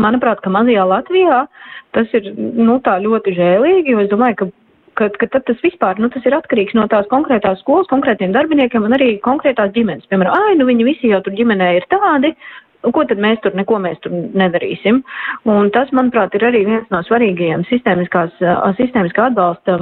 [0.00, 1.44] Manuprāt, ka mazajā Latvijā
[1.92, 4.50] tas ir nu, ļoti žēlīgi, jo es domāju, ka
[4.94, 8.84] ka, ka tad tas vispār, nu, tas ir atkarīgs no tās konkrētās skolas, konkrētiem darbiniekiem
[8.84, 10.08] un arī konkrētās ģimenes.
[10.10, 12.34] Piemēram, ai, nu, viņi visi jau tur ģimenē ir tādi,
[12.82, 15.02] ko tad mēs tur, neko mēs tur nedarīsim.
[15.48, 18.34] Un tas, manuprāt, ir arī viens no svarīgajiem sistēmiskās,
[18.80, 19.78] sistēmiskā atbalsta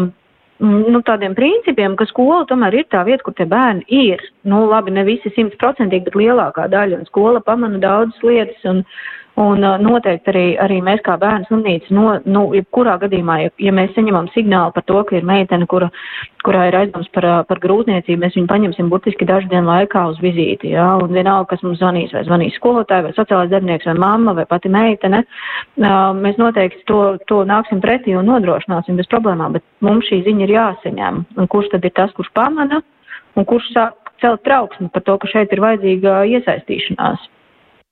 [0.60, 4.20] nu, tādiem principiem, ka skola tomēr ir tā vieta, kur tie bērni ir.
[4.44, 7.00] Nu, labi, ne visi simtprocentīgi, bet lielākā daļa.
[7.00, 8.60] Un skola pamana daudzas lietas.
[8.68, 8.84] Un,
[9.40, 13.72] Un uh, noteikti arī, arī mēs kā bērnu slimnīca, no, nu, jebkurā gadījumā, ja, ja
[13.72, 15.88] mēs saņemam signālu par to, ka ir meitene, kura,
[16.44, 20.20] kurā ir aizdoms par, uh, par grūtniecību, mēs viņu paņemsim burtiski dažu dienu laikā uz
[20.20, 20.74] vizīti.
[20.74, 20.90] Ja?
[21.00, 24.72] Un vienalga, kas mums zvanīs, vai zvanīs skolotāji, vai sociālais darbinieks, vai mamma, vai pati
[24.72, 27.00] meitene, uh, mēs noteikti to,
[27.30, 31.24] to nāksim pretī un nodrošināsim bez problēmām, bet mums šī ziņa ir jāsaņem.
[31.40, 32.84] Un kurš tad ir tas, kurš pamana,
[33.40, 37.30] un kurš sāk celt trauksmi par to, ka šeit ir vajadzīga iesaistīšanās.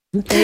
[0.09, 0.37] Te,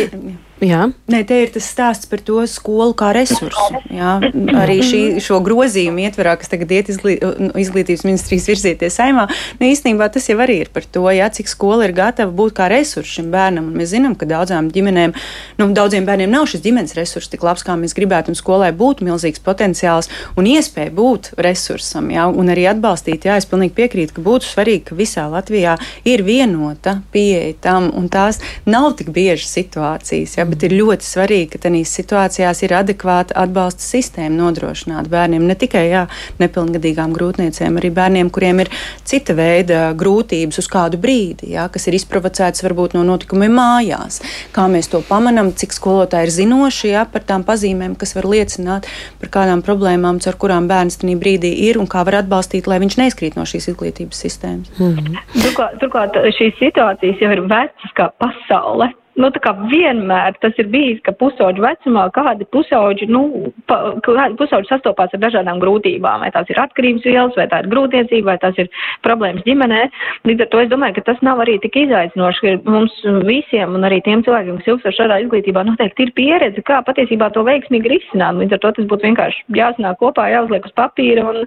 [0.63, 0.85] Jā.
[1.11, 3.81] Nē, te ir tas stāsts par to skolu kā resursu.
[3.91, 4.13] Jā.
[4.55, 7.17] Arī šī, šo grozījumu ietverā, kas tagad iet izglī,
[7.59, 9.25] izglītības ministrijas virzieties saimā,
[9.59, 12.69] nu, īstenībā tas jau arī ir par to, jā, cik skola ir gatava būt kā
[12.71, 13.67] resurss šim bērnam.
[13.67, 15.15] Un mēs zinām, ka daudzām ģimenēm,
[15.59, 19.03] nu, daudziem bērniem nav šis ģimenes resurs tik labs, kā mēs gribētu, un skolai būtu
[19.09, 20.07] milzīgs potenciāls
[20.39, 23.27] un iespēja būt resursam, jā, un arī atbalstīt.
[23.27, 25.75] Jā, es pilnīgi piekrītu, ka būtu svarīgi, ka visā Latvijā
[26.07, 30.39] ir vienota pieeja tam, un tās nav tik biežas situācijas.
[30.39, 35.41] Jā, Ja, bet ir ļoti svarīgi, ka tādās situācijās ir adekvāta atbalsta sistēma nodrošināta bērniem.
[35.49, 36.03] Ne tikai jā,
[36.37, 38.69] nepilngadīgām grūtniecēm, arī bērniem, kuriem ir
[39.09, 44.19] cita veida grūtības uz kādu brīdi, jā, kas ir izprovocētas varbūt no notikumiem mājās.
[44.53, 48.85] Kā mēs to pamanām, cik skolotāji ir zinoši jā, par tām pazīmēm, kas var liecināt
[49.23, 52.99] par kādām problēmām, ar kurām bērns tajā brīdī ir un kā var atbalstīt, lai viņš
[53.01, 54.69] neizkrīt no šīs izglītības sistēmas.
[54.77, 55.25] Mm -hmm.
[55.41, 60.67] turklāt, turklāt šīs situācijas jau ir vecas kā pasaule nu, tā kā vienmēr tas ir
[60.71, 66.31] bijis, ka pusauģu vecumā kādi pusauģi, nu, pa, kādi pusauģi sastopās ar dažādām grūtībām, vai
[66.35, 68.69] tās ir atkarības vielas, vai tā ir grūtniecība, vai tās ir
[69.05, 69.81] problēmas ģimenē.
[70.27, 72.97] Līdz ar to es domāju, ka tas nav arī tik izaicinoši, ka mums
[73.27, 77.45] visiem un arī tiem cilvēkiem, kas ilgstoši šādā izglītībā noteikti ir pieredze, kā patiesībā to
[77.47, 78.39] veiksmīgi risināt.
[78.41, 81.43] Līdz ar to tas būtu vienkārši jāsanāk kopā, jāuzliek uz papīra un,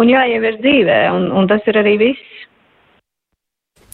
[0.00, 2.36] un jāievieš dzīvē, un, un tas ir arī viss.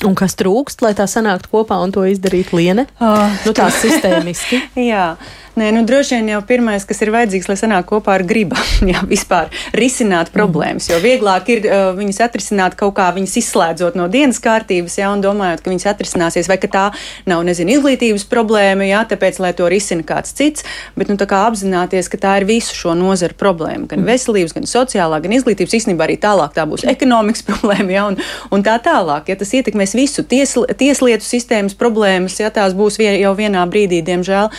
[0.06, 2.86] Un kas trūkst, lai tā sanāktu kopā un to izdarītu Liene?
[3.02, 4.62] Oh, nu, tā sistēmiski.
[4.90, 5.16] Jā.
[5.56, 8.58] Nē, nu, droši vien jau pirmais, kas ir vajadzīgs, lai sanāk kopā ar gribu,
[8.92, 10.90] jā, vispār risināt problēmas.
[10.90, 15.22] Jo vieglāk ir uh, viņas atrisināt kaut kā, viņas izslēdzot no dienas kārtības, jā, un
[15.24, 16.82] domājot, ka viņas atrisināsies, vai ka tā
[17.24, 22.12] nav, nezinu, izglītības problēma, jā, tāpēc, lai to risina kāds cits, bet, nu, kā apzināties,
[22.12, 26.18] ka tā ir visu šo nozaru problēma, gan veselības, gan sociālā, gan izglītības, īstenībā arī
[26.20, 28.20] tālāk tā būs ekonomikas problēma, jā, un,
[28.52, 33.16] un tā tālāk, ja tas ietekmēs visu ties, tieslietu sistēmas problēmas, ja tās būs vien,
[33.20, 34.52] jau vienā brīdī, diemžēl.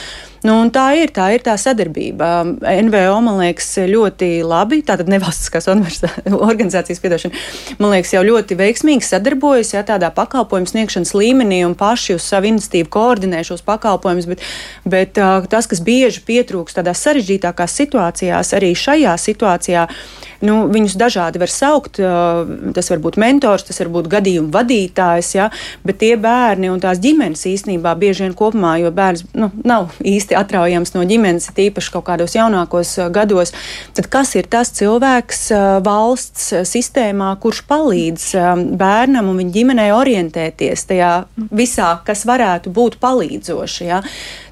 [0.45, 2.27] Nu, tā ir, tā ir tā sadarbība.
[2.61, 5.67] NVO, man liekas, ļoti labi, tātad nevalstiskās
[6.51, 7.41] organizācijas, piedošana,
[7.81, 12.51] man liekas, jau ļoti veiksmīgi sadarbojas jā, tādā pakalpojumu sniegšanas līmenī un paši uz savu
[12.51, 14.45] iniciatīvu koordinē šos pakalpojumus, bet,
[14.85, 15.17] bet
[15.51, 19.87] tas, kas bieži pietrūks tādās sarežģītākās situācijās, arī šajā situācijā,
[20.45, 21.99] nu, viņus dažādi var saukt.
[22.77, 25.49] Tas var būt mentors, tas var būt gadījuma vadītājs, ja,
[25.87, 30.37] bet tie bērni un tās ģimenes īstenībā bieži vien kopumā, jo bērns nu, nav īsti
[30.37, 33.53] atraujams no ģimenes, tīpaši kaut kādos jaunākos gados,
[33.97, 35.47] tad kas ir tas cilvēks
[35.85, 38.29] valsts sistēmā, kurš palīdz
[38.79, 41.13] bērnam un viņa ģimenei orientēties tajā
[41.51, 43.87] visā, kas varētu būt palīdzoši.
[43.87, 44.03] Ja?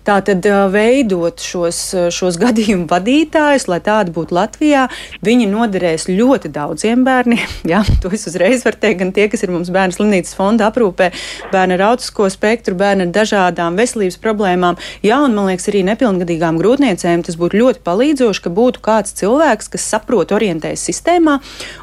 [0.06, 1.80] Tātad veidot šos,
[2.14, 4.84] šos gadījumu vadītājus, lai tādi būtu Latvijā,
[5.26, 7.56] viņi noderēs ļoti daudziem bērniem.
[7.72, 11.10] Jā, to es uzreiz varu teikt, gan tie, kas ir mums bērnu slimnīcas fonda aprūpē,
[11.50, 14.78] bērni ar autisko spektru, bērni ar dažādām veselības problēmām.
[15.02, 19.72] Jā, un man liekas, arī nepilngadīgām grūtniecēm tas būtu ļoti palīdzoši, ka būtu kāds cilvēks,
[19.74, 21.40] kas saprot, orientējas sistēmā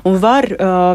[0.07, 0.47] un var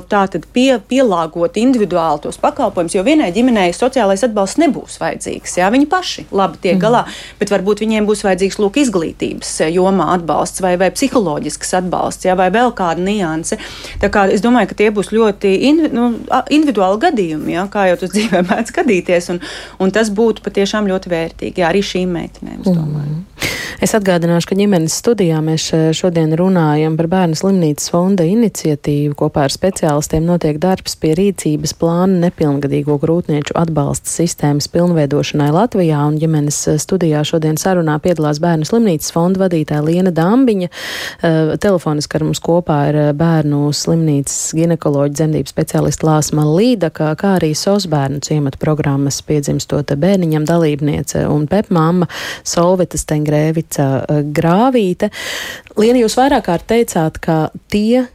[0.07, 5.59] tātad pie, pielāgot individuāli tos pakalpojumus, jo vienai ģimenei sociālais atbalsts nebūs vajadzīgs.
[5.59, 7.03] Jā, viņi paši labi tiek galā.
[7.03, 12.27] Mm bet varbūt viņiem būs vajadzīgs lūk izglītības eh, jomā atbalsts vai, vai psiholoģisks atbalsts,
[12.27, 13.59] jā, vai vēl kāda nianse.
[14.01, 16.09] Tā kā es domāju, ka tie būs ļoti invi, nu,
[16.53, 19.41] individuāli gadījumi, jā, kā jau tas dzīvē mēdz gadīties, un,
[19.83, 22.63] un tas būtu patiešām ļoti vērtīgi jā, arī šīm meitenēm.
[22.63, 23.36] Es, mm.
[23.83, 29.15] Es atgādināšu, ka ģimenes studijā mēs šodien runājam par bērnu slimnīcas fonda iniciatīvu.
[29.17, 36.17] Kopā ar speciālistiem notiek darbs pie rīcības plāna nepilngadīgo grūtnieču atbalsta sistēmas pilnveidošanai Latvijā, un
[36.21, 40.69] ģimenes studijā šodien sarunā piedalās Bērnu slimnīcas fonda vadītāja Liena Dambiņa.
[40.69, 47.53] Uh, telefoniski ar mums kopā ir Bērnu slimnīcas ginekoloģa dzemdības speciālista Lāsma Līda, kā, arī
[47.55, 52.09] SOS bērnu ciemata programmas piedzimstota bērniņam dalībniece un pepmāma
[52.47, 53.36] Solvita Stengrēvica
[53.87, 55.11] uh, Grāvīte.
[55.77, 58.07] Liena, jūs vairāk kārt teicāt, ka tie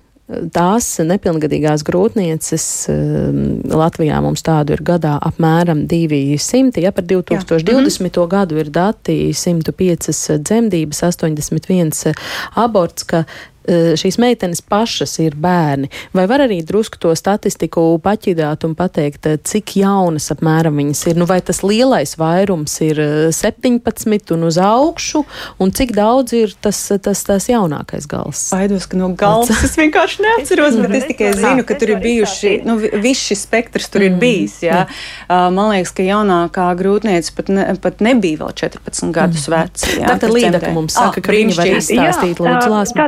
[0.55, 7.69] tās nepilngadīgās grūtnieces um, Latvijā mums tādu ir gadā apmēram 200, ja par 2020.
[7.69, 8.11] Jā.
[8.23, 8.29] -hmm.
[8.31, 12.15] gadu ir dati 105 dzemdības, 81
[12.55, 15.91] aborts, ka Eh, šīs meitenes pašas ir bērni.
[16.17, 21.19] Vai var arī drusku to statistiku paķidāt un pateikt, eh, cik jaunas apmēram viņas ir?
[21.21, 23.01] Nu, vai tas lielais vairums ir
[23.33, 25.25] 17 eh, un uz augšu,
[25.63, 28.51] un cik daudz ir tas, tas, tas jaunākais gals?
[28.53, 32.55] Baidos, ka no gals es vienkārši neatceros, bet es tikai zinu, ka tur ir bijuši,
[32.67, 34.21] nu, viss šis spektrs tur ir mm.
[34.23, 34.59] bijis.
[34.67, 34.85] Jā.
[35.29, 39.55] Man liekas, ka jaunākā grūtniece pat, ne, pat nebija vēl 14 gadus mm.
[39.55, 39.93] veca.
[40.03, 43.07] Tā tad Līda, ka mums saka, ah, ka viņi var izstāstīt, lūdzu, lāsmu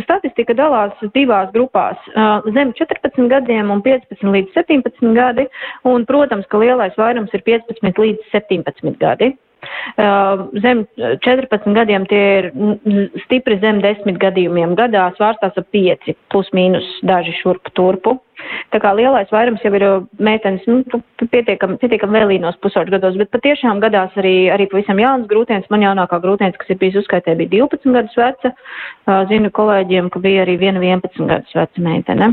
[0.00, 1.96] statistika dalās divās grupās-
[2.56, 5.46] zem 14 gadiem un 15 līdz 17 gadi,
[5.84, 9.34] un, protams, ka lielais vairums ir 15 līdz 17 gadi.
[10.62, 12.48] Zem 14 gadiem tie ir
[13.26, 18.16] stipri zem 10 gadījumiem gadā, svārstās ap 5, plus mīnus daži šurpu turpu.
[18.72, 19.84] Tā kā lielais vairums jau ir
[20.22, 25.68] meitenes, nu, pietiekam, pietiekam vēlīnos pusotru gados, bet patiešām gadās arī, arī pavisam jaunas grūtienes.
[25.72, 28.54] Man jaunākā grūtienes, kas ir bijusi uzskaitē, bija 12 gadus veca.
[29.30, 32.32] Zinu kolēģiem, ka bija arī viena 11 gadus veca meitene.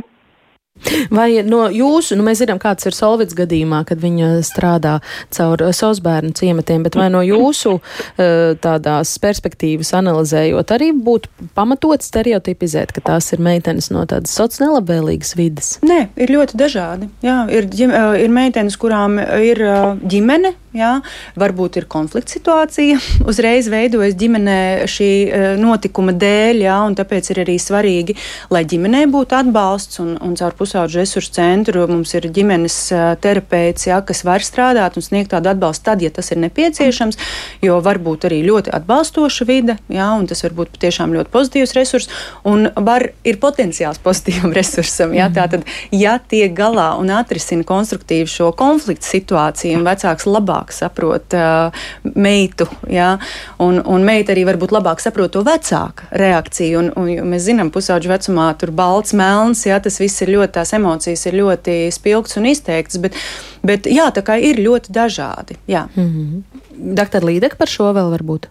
[1.11, 4.97] Vai no jūsu, nu mēs zinām, kāds ir Solvits gadījumā, kad viņa strādā
[5.35, 12.93] caur sosbērnu ciematiem, bet vai no jūsu eh, tādās perspektīvas analizējot arī būtu pamatot stereotipizēt,
[12.95, 15.75] ka tās ir meitenes no tādas sociāli nelabvēlīgas vidas?
[15.85, 17.09] Nē, ir ļoti dažādi.
[17.25, 19.77] Jā, ir, eh, ir meitenes, kurām ir eh,
[20.09, 20.95] ģimene, jā,
[21.39, 25.11] varbūt ir konflikts situācija, uzreiz veidojas ģimenē šī
[25.59, 28.15] notikuma dēļ, jā, un tāpēc ir arī svarīgi,
[28.53, 31.87] lai ģimenē būtu atbalsts un, un caur pusē pusauģu resursu centru.
[31.89, 32.77] Mums ir ģimenes
[33.23, 37.17] terapeits, jā, kas var strādāt un sniegt tādu atbalstu tad, ja tas ir nepieciešams,
[37.65, 41.73] jo var būt arī ļoti atbalstoša vide, jā, un tas var būt patiešām ļoti pozitīvs
[41.77, 42.09] resurs,
[42.45, 45.15] un var, ir potenciāls pozitīvam resursam.
[45.17, 51.33] Jā, tātad, ja tiek galā un atrisina konstruktīvi šo konfliktu situāciju, un vecāks labāk saprot
[51.37, 51.81] uh,
[52.13, 53.15] meitu, jā,
[53.63, 58.13] un, un meita arī varbūt labāk saprot to vecāka reakciju, un, un mēs zinām, pusauģu
[58.13, 62.49] vecumā tur balts, melns, jā, tas viss ir ļoti tās emocijas ir ļoti spilgtas un
[62.51, 63.17] izteiktas, bet,
[63.65, 65.59] bet jā, tā kā ir ļoti dažādi.
[65.67, 65.87] Jā.
[65.95, 66.95] Mm -hmm.
[66.95, 68.49] Doktor Līdeka par šo vēl varbūt?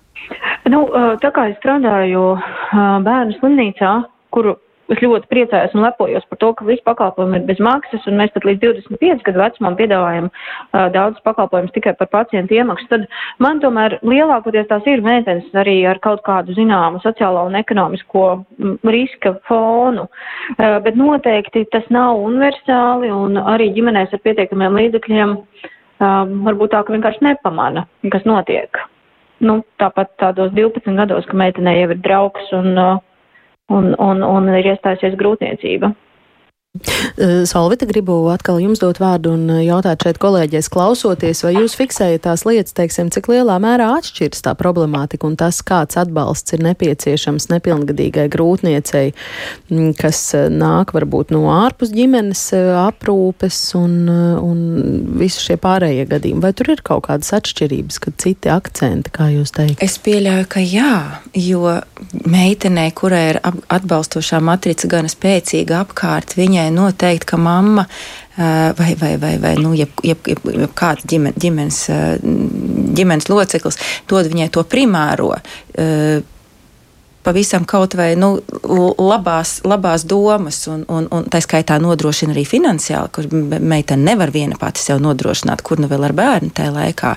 [0.68, 0.84] Nu,
[1.22, 2.36] tā kā es strādāju
[3.04, 3.92] bērnu slimnīcā,
[4.30, 4.56] kuru
[4.92, 8.32] es ļoti priecājos un lepojos par to, ka visi pakalpojumi ir bez maksas, un mēs
[8.34, 12.88] pat līdz 25 gadu vecumam piedāvājam uh, daudz pakalpojumus tikai par pacientu iemaksu.
[12.92, 13.06] Tad
[13.44, 18.26] man tomēr lielākoties tās ir meitenes arī ar kaut kādu zināmu sociālo un ekonomisko
[18.88, 26.22] riska fonu, uh, bet noteikti tas nav universāli, un arī ģimenēs ar pietiekamiem līdzekļiem uh,
[26.48, 28.80] varbūt tā, ka vienkārši nepamana, kas notiek.
[29.38, 32.96] Nu, tāpat tādos 12 gados, ka meitenei jau ir draugs un uh,
[33.68, 35.92] un, un, un ir iestājusies grūtniecība.
[37.18, 41.74] Eh, Solvita, gribu atkal jums dot vārdu un eh, jautāt šeit kolēģies klausoties, vai jūs
[41.78, 46.62] fiksējat tās lietas, teiksim, cik lielā mērā atšķiras tā problemātika un tas, kāds atbalsts ir
[46.66, 49.14] nepieciešams nepilngadīgai grūtniecei,
[49.72, 52.44] mm, kas eh, nāk varbūt no ārpus ģimenes
[52.84, 53.96] aprūpes un,
[54.44, 54.62] un
[55.18, 56.44] visu šie pārējie gadījumi.
[56.44, 59.82] Vai tur ir kaut kādas atšķirības, kad citi akcenti, kā jūs teikt?
[59.82, 60.94] Es pieļauju, ka jā,
[61.34, 61.78] jo
[62.28, 67.86] meitenei, kurai ir atbalstošā matrica gana spēcīga apkārt, viņai viņai noteikti, ka mamma
[68.36, 71.80] vai, vai, vai, vai nu, jeb, jeb, jeb, jeb kāds ģimen, ģimenes,
[72.98, 75.32] ģimenes loceklis dod viņai to primāro
[77.28, 78.38] pavisam kaut vai nu,
[78.96, 84.56] labās, labās domas, un, un, un tā skaitā nodrošina arī finansiāli, kur meitene nevar viena
[84.56, 87.10] pati sev nodrošināt, kur nu vēl ar bērnu tajā laikā.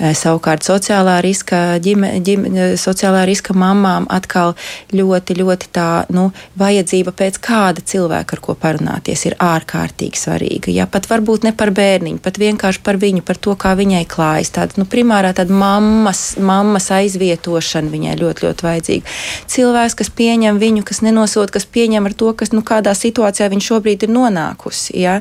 [0.00, 4.56] E, savukārt sociālā riska, ģime, ģime, sociālā riska mamām atkal
[4.96, 10.74] ļoti, ļoti tā nu, vajadzība pēc kāda cilvēka, ar ko parunāties, ir ārkārtīgi svarīga.
[10.74, 14.50] Ja pat varbūt ne par bērniņu, pat vienkārši par viņu, par to, kā viņai klājas.
[14.58, 19.18] Tāda nu, primārā tāda mammas, mammas aizvietošana viņai ļoti, ļoti vajadzīga
[19.50, 23.66] cilvēks, kas pieņem viņu, kas nenosod, kas pieņem ar to, kas, nu, kādā situācijā viņa
[23.66, 24.96] šobrīd ir nonākusi.
[25.00, 25.18] Ja?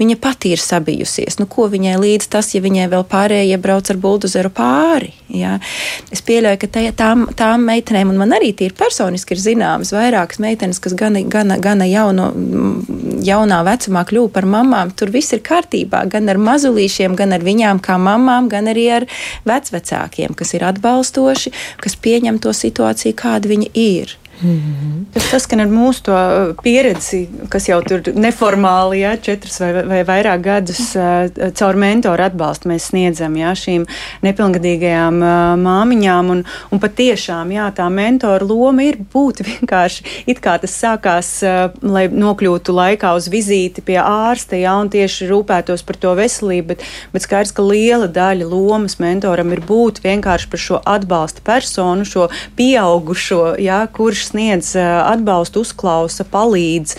[0.00, 1.38] Viņa pati ir sabijusies.
[1.40, 5.12] Nu, ko viņai līdz tas, ja viņai vēl pārējie brauc ar buldozeru pāri?
[5.30, 5.56] Ja?
[6.10, 10.40] Es pieļauju, ka tā, tām, tām meitenēm, un man arī tīri personiski ir zināmas vairākas
[10.42, 12.30] meitenes, kas gana, gana, gana jauno,
[13.24, 14.92] jaunā vecumā kļuva par mamām.
[14.96, 19.06] Tur viss ir kārtībā, gan ar mazulīšiem, gan ar viņām kā mamām, gan arī ar
[19.48, 24.16] vecvecākiem, kas ir atbalstoši, kas pieņem to situāciju, kāda viņi ir.
[24.42, 25.04] Mm -hmm.
[25.12, 30.40] Tas saskan ar mūsu uh, pieredzi, kas jau tur neformāli, ja četrus vai, vai vairāk
[30.40, 33.84] gadus uh, caur mentoru atbalstu mēs sniedzam ja, šīm
[34.22, 36.30] nepilngadīgajām uh, māmiņām.
[36.30, 41.44] Un, un patiešām jā, tā mentora loma ir būt vienkārši it kā tas sākās,
[41.82, 46.82] lai nokļūtu laikā uz vizīti pie ārsta, ja, un tieši rūpētos par to veselību, bet,
[47.12, 52.28] bet skaidrs, ka liela daļa lomas mentoram ir būt vienkārši par šo atbalsta personu, šo
[52.56, 56.96] pieaugušo, ja, kurš sniedz atbalstu, uzklausa, palīdz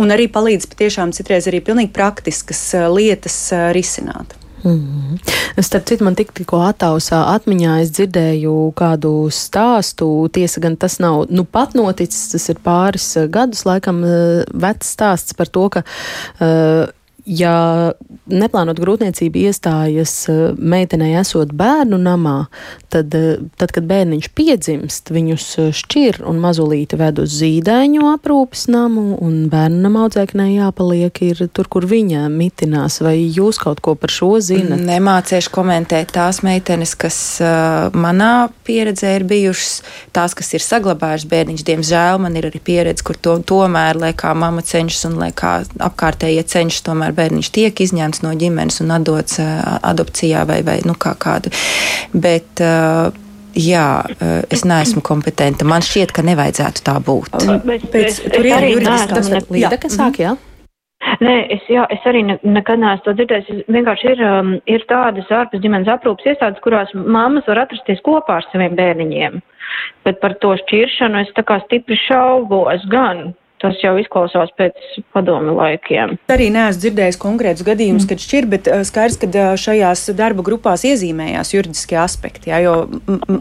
[0.00, 3.40] un arī palīdz patiešām citreiz arī pilnīgi praktiskas lietas
[3.76, 4.36] risināt.
[4.64, 5.62] Mm -hmm.
[5.62, 10.28] Starp citu, man tik, tikko attausā atmiņā es dzirdēju kādu stāstu.
[10.28, 14.04] Tiesa gan tas nav nu pat noticis, tas ir pāris gadus laikam
[14.54, 15.82] vecs stāsts par to, ka
[16.40, 16.88] uh,
[17.26, 17.92] ja
[18.30, 22.46] neplānot grūtniecību iestājas eh, meitenei esot bērnu namā,
[22.92, 28.66] tad, eh, tad kad bērniņš piedzimst, viņus eh, šķir un mazulīti ved uz zīdaiņu aprūpes
[28.72, 33.00] namu, un bērnu nama audzēknei jāpaliek ir tur, kur viņa mitinās.
[33.04, 34.82] Vai jūs kaut ko par šo zinat?
[34.86, 39.80] Nemāciešu komentēt tās meitenes, kas uh, manā pieredzē ir bijušas,
[40.16, 41.64] tās, kas ir saglabājušas bērniņš.
[41.66, 45.60] Diemžēl man ir arī pieredze, kur to, tomēr, lai kā mama cenšas un lai kā
[45.90, 50.94] apkārtējie cenšas tomēr tomēr bērniņš tiek izņemts no ģimenes un atdots adopcijā vai, vai nu,
[50.94, 51.50] kā kādu.
[52.12, 52.62] Bet,
[53.50, 54.06] Jā,
[54.46, 55.66] es neesmu kompetenta.
[55.66, 57.32] Man šķiet, ka nevajadzētu tā būt.
[57.66, 60.36] Bet, bet, tur ir juridiskās lietas, kas sāk, jā?
[61.18, 63.64] Nē, es, jā, es arī ne, nekad neesmu to dzirdējis.
[63.74, 68.46] Vienkārši ir, um, ir tādas ārpus ģimenes aprūpas iestādes, kurās mammas var atrasties kopā ar
[68.52, 69.42] saviem bērniņiem.
[70.06, 73.32] Bet par to šķiršanu es tā kā stipri šaubos gan.
[73.60, 74.78] Tas jau izklausās pēc
[75.12, 76.14] padomu laikiem.
[76.32, 78.08] Arī neesmu dzirdējis konkrētus gadījumus, mm.
[78.08, 82.48] kad šķir, bet skaidrs, ka šajās darba grupās iezīmējās juridiskie aspekti.
[82.48, 82.76] Jā, jo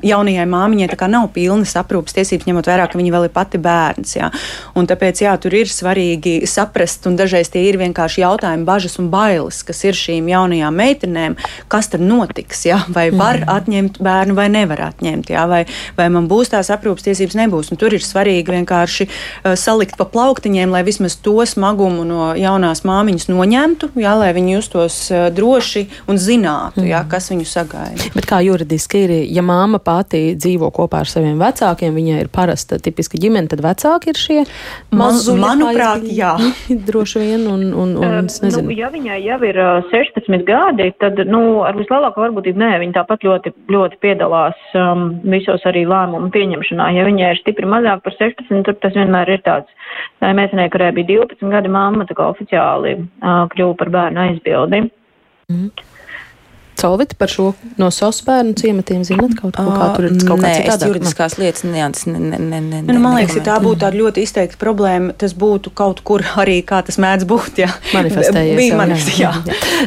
[0.03, 4.17] jaunajai māmiņai nav pilnas aprūpas tiesības, ņemot vērā, ka viņa vēl ir pati bērns.
[4.17, 4.27] Jā.
[4.75, 9.07] Un tāpēc jā, tur ir svarīgi saprast, un dažreiz tie ir vienkārši jautājumi, bažas un
[9.13, 11.39] bailes, kas ir šīm jaunajām meitenēm,
[11.71, 12.65] kas tad notiks.
[12.67, 13.53] Jā, vai var mm.
[13.55, 15.63] atņemt bērnu, vai nevar atņemt, jā, vai,
[15.95, 17.71] vai man būs tās aprūpas tiesības, nebūs.
[17.71, 22.83] Un tur ir svarīgi vienkārši uh, salikt pa plauktiņiem, lai vismaz to smagumu no jaunās
[22.87, 27.09] māmiņas noņemtu, jā, lai viņi justos uh, droši un zinātu, jā, mm.
[27.11, 28.09] kas viņu sagaida.
[28.15, 32.79] Bet kā juridiski ir, ja māma pati dzīvo kopā ar saviem vecākiem, viņai ir parasta
[32.81, 34.39] tipiska ģimene, tad vecāki ir šie
[34.95, 35.43] mazuļi?
[35.43, 36.35] Manuprāt, jā.
[36.89, 38.69] Droši vien, un, un, un uh, es nezinu.
[38.69, 42.97] Nu, ja viņai jau ir uh, 16 gadi, tad, nu, ar vislielāko varbūtību nē, viņa
[43.01, 46.89] tāpat ļoti, ļoti piedalās um, visos arī lēmumu pieņemšanā.
[46.97, 49.69] Ja viņai ir stipri mazāk par 16, tad tas vienmēr ir tāds
[50.21, 54.83] meitenei, kurai bija 12 gadi mamma, tā kā oficiāli uh, kļuva par bērnu aizbildi.
[55.49, 55.69] Mm.
[56.79, 60.53] Solvit par šo no SOS bērnu ciematiem zinat kaut ko, kā tur ir kaut kā
[60.55, 60.89] citādāk?
[60.93, 64.23] juridiskās lietas neants, ne, ne, ne, ne, nu, man liekas, ja tā būtu tāda ļoti
[64.25, 67.69] izteikta problēma, tas būtu kaut kur arī, kā tas mēdz būt, jā.
[67.95, 68.57] Manifestējies.
[68.59, 69.33] Bija manifestējies, jā.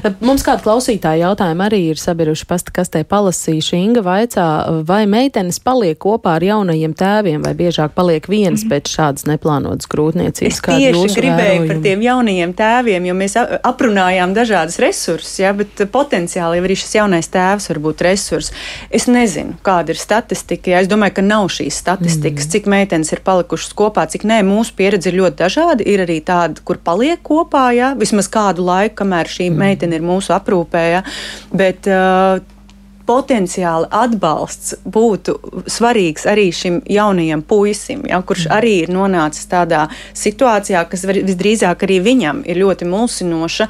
[0.03, 0.12] jā.
[0.24, 3.80] Mums kāda klausītāja jautājuma arī ir sabiruši pastakastē palasījuši.
[3.82, 4.47] Inga vaicā,
[4.88, 8.72] vai meitenes paliek kopā ar jaunajiem tēviem, vai biežāk paliek viens mm.
[8.72, 10.61] pēc šādas neplānotas grūtniecības?
[10.61, 16.61] Es tieši gribēju par tiem jaunajiem tēviem, jo mēs aprunājām dažādas resursus, jā, bet potenciāli
[16.61, 18.52] jau arī šis jaunais tēvs var būt resurs.
[18.90, 20.76] Es nezinu, kāda ir statistika.
[20.80, 22.52] Es domāju, ka nav šīs statistikas, mm.
[22.54, 24.42] cik meitenes ir palikušas kopā, cik nē.
[24.46, 25.86] Mūsu pieredze ir ļoti dažāda.
[25.88, 27.92] Ir arī tāda, kur paliek kopā, ja?
[27.98, 29.62] vismaz kādu laiku, kamēr šī mm.
[29.64, 30.84] meitene ir mūsu aprūpē.
[30.92, 31.04] Ja?
[31.54, 32.42] Bet, uh,
[33.07, 35.34] potenciāli atbalsts būtu
[35.70, 38.55] svarīgs arī šim jaunajam puisim, ja, kurš mm.
[38.57, 39.86] arī ir nonācis tādā
[40.16, 43.68] situācijā, kas visdrīzāk arī viņam ir ļoti mulsinoša,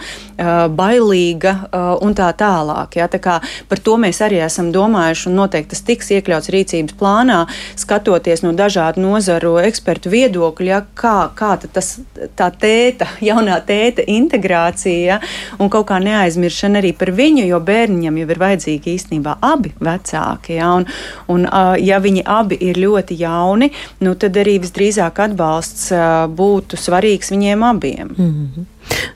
[0.76, 1.55] bailīga
[2.03, 2.99] un tā tālāk.
[3.01, 3.09] Ja.
[3.12, 7.43] Tā kā par to mēs arī esam domājuši, un noteikti tas tiks iekļauts rīcības plānā,
[7.78, 11.95] skatoties no dažādu nozaru ekspertu viedokļa, ja, kā, kā tas,
[12.39, 15.20] tā tēta, jaunā tēta integrācija ja,
[15.59, 19.73] un kaut kā neaizmiršana arī par viņu, jo bērniņam jau ir vajadzīgi īstenībā īstenībā abi
[19.81, 20.57] vecāki.
[20.59, 20.87] Ja, un,
[21.29, 21.47] un,
[21.81, 23.70] ja viņi abi ir ļoti jauni,
[24.01, 25.93] nu, tad arī visdrīzāk atbalsts
[26.37, 28.14] būtu svarīgs viņiem abiem.
[28.16, 28.64] Mm -hmm.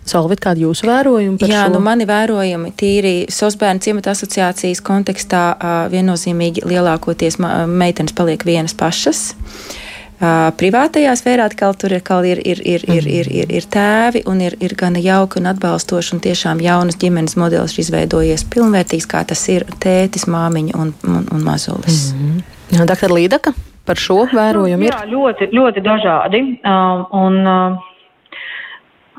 [0.05, 1.73] Solvit, kādi jūsu vērojumi par Jā, šo?
[1.73, 5.57] nu mani vērojumi tīri Sosbērnu ciemata asociācijas kontekstā
[5.91, 9.35] viennozīmīgi lielākoties meitenes paliek vienas pašas.
[9.35, 9.87] Uh,
[10.17, 14.57] Privātajā sfērā atkal tur ir, ir, ir, ir, ir, ir, ir, ir tēvi un ir,
[14.65, 19.45] ir gan jauki un atbalstoši un tiešām jaunas ģimenes modelis ir izveidojies pilnvērtīgs, kā tas
[19.53, 22.15] ir tētis, māmiņa un, un, un mazulis.
[22.15, 22.87] Mm -hmm.
[22.89, 23.53] Doktor Līdaka,
[23.85, 24.95] par šo vērojumu ir?
[24.95, 26.41] Jā, ļoti, ļoti dažādi.
[26.65, 27.93] Um, un, uh,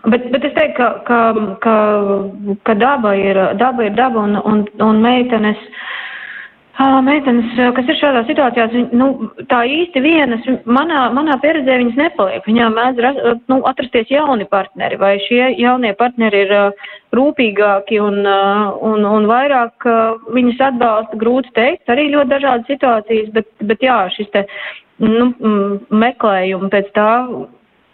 [0.08, 1.76] Bet, bet es teiktu, ka, ka, ka,
[2.64, 5.74] ka daba, ir, daba ir daba un, un, un meitenes uh,
[6.78, 9.08] Meitenes, kas ir šādā situācijā, nu,
[9.50, 12.46] tā īsti vienas, manā, manā pieredzē viņas nepaliek.
[12.46, 13.08] Viņām mēdz
[13.50, 16.54] nu, atrasties jauni partneri, vai šie jaunie partneri ir
[17.18, 19.90] rūpīgāki un, un, un vairāk
[20.38, 24.46] viņas atbalsta, grūti teikt, arī ļoti dažādas situācijas, bet, bet jā, šis te
[25.02, 25.32] nu,
[25.90, 27.12] meklējumi pēc tā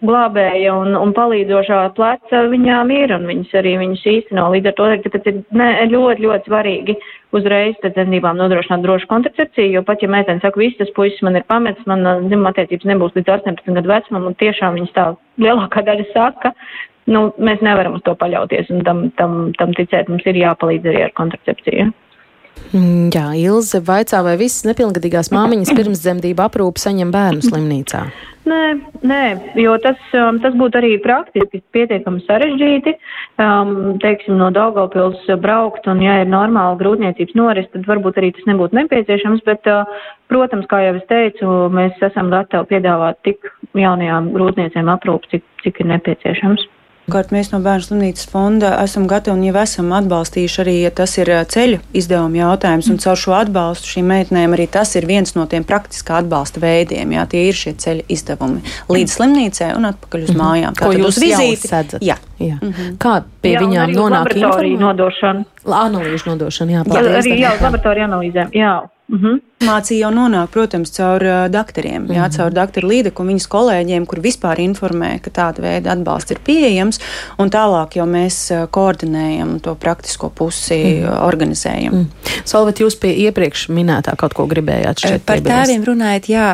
[0.03, 4.45] glābēja un, un palīdzošā pleca viņām ir, un viņas arī viņas īsteno.
[4.53, 6.97] Līdz ar to, ka tas ir ne, ļoti, ļoti svarīgi
[7.33, 11.39] uzreiz pēc dzemdībām nodrošināt drošu kontracepciju, jo pat ja meitene saka, viss tas puisis man
[11.39, 15.09] ir pametis, man dzimuma attiecības nebūs līdz 18 gadu vecumam, un tiešām viņas tā
[15.41, 16.53] lielākā daļa saka,
[17.09, 21.07] nu, mēs nevaram uz to paļauties, un tam, tam, tam ticēt mums ir jāpalīdz arī
[21.07, 21.91] ar kontracepciju.
[22.73, 28.07] Mm, jā, Ilze vaicā, vai visas nepilngadīgās māmiņas pirms dzemdību aprūpi saņem bērnu slimnīcā?
[28.43, 28.63] Nē,
[29.07, 29.21] nē,
[29.61, 32.91] jo tas, um, tas būtu arī praktiski pietiekami sarežģīti.
[33.39, 38.49] Um, teiksim, no Daugavpils braukt, un ja ir normāla grūtniecības noris, tad varbūt arī tas
[38.49, 43.47] nebūtu nepieciešams, bet, uh, protams, kā jau es teicu, mēs esam gatavi piedāvāt tik
[43.79, 46.67] jaunajām grūtniecēm aprūpi, cik, cik ir nepieciešams.
[47.11, 51.17] Kārt mēs no Bērnu slimnīcas fonda esam gatavi un jau esam atbalstījuši arī, ja tas
[51.17, 55.43] ir ceļu izdevuma jautājums, un caur šo atbalstu šīm meitenēm arī tas ir viens no
[55.51, 57.11] tiem praktiskā atbalsta veidiem.
[57.17, 60.47] Jā, tie ir šie ceļu izdevumi līdz slimnīcai un atpakaļ uz mm -hmm.
[60.47, 60.79] mājām.
[60.79, 61.99] Ko jūs vizīti?
[61.99, 62.17] Jā.
[62.39, 62.57] Jā.
[62.61, 62.97] Mm -hmm.
[62.97, 64.79] Kā pie jā, viņām nonāk informācija?
[64.79, 65.43] Nodošana.
[65.65, 67.25] Analīžu nodošana, jā, paldies.
[67.25, 68.73] Jā, arī jā, uz laboratoriju analīzēm, jā.
[69.11, 69.39] Mm -hmm.
[69.63, 72.35] Mācīja jau nonāk, protams, caur uh, doktoriem, jā, mhm.
[72.35, 76.99] caur doktoru Līdeku un viņas kolēģiem, kur vispār informē, ka tāda veida atbalsts ir pieejams,
[77.39, 81.23] un tālāk jau mēs uh, koordinējam to praktisko pusi, mm.
[81.27, 81.93] organizējam.
[81.93, 82.33] Mm.
[82.45, 85.55] Solvet, jūs pie iepriekš minētā kaut ko gribējāt šeit Par piebilst.
[85.55, 86.47] tēviem runājot, jā,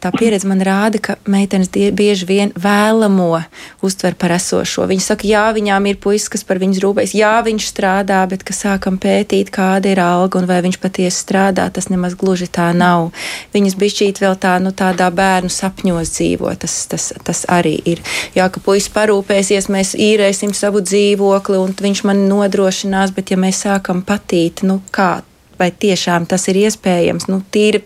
[0.00, 3.42] tā pieredze man rāda, ka meitenes bieži vien vēlamo
[3.84, 4.86] uztver par esošo.
[4.88, 8.56] Viņi saka, jā, viņām ir puisis, kas par viņas rūpējas, jā, viņš strādā, bet, kad
[8.56, 13.10] sākam pētīt, kāda ir alga un vai viņš patiesi strādā, tas nemaz gluži tā nav.
[13.54, 16.52] Viņas bišķīt vēl tā, nu, tādā bērnu sapņos dzīvo.
[16.60, 18.02] Tas, tas, tas arī ir.
[18.36, 23.64] Jā, ka puisis parūpēsies, mēs īrēsim savu dzīvokli un viņš man nodrošinās, bet ja mēs
[23.66, 25.22] sākam patīt, nu, kā,
[25.58, 27.84] vai tiešām tas ir iespējams, nu, tīri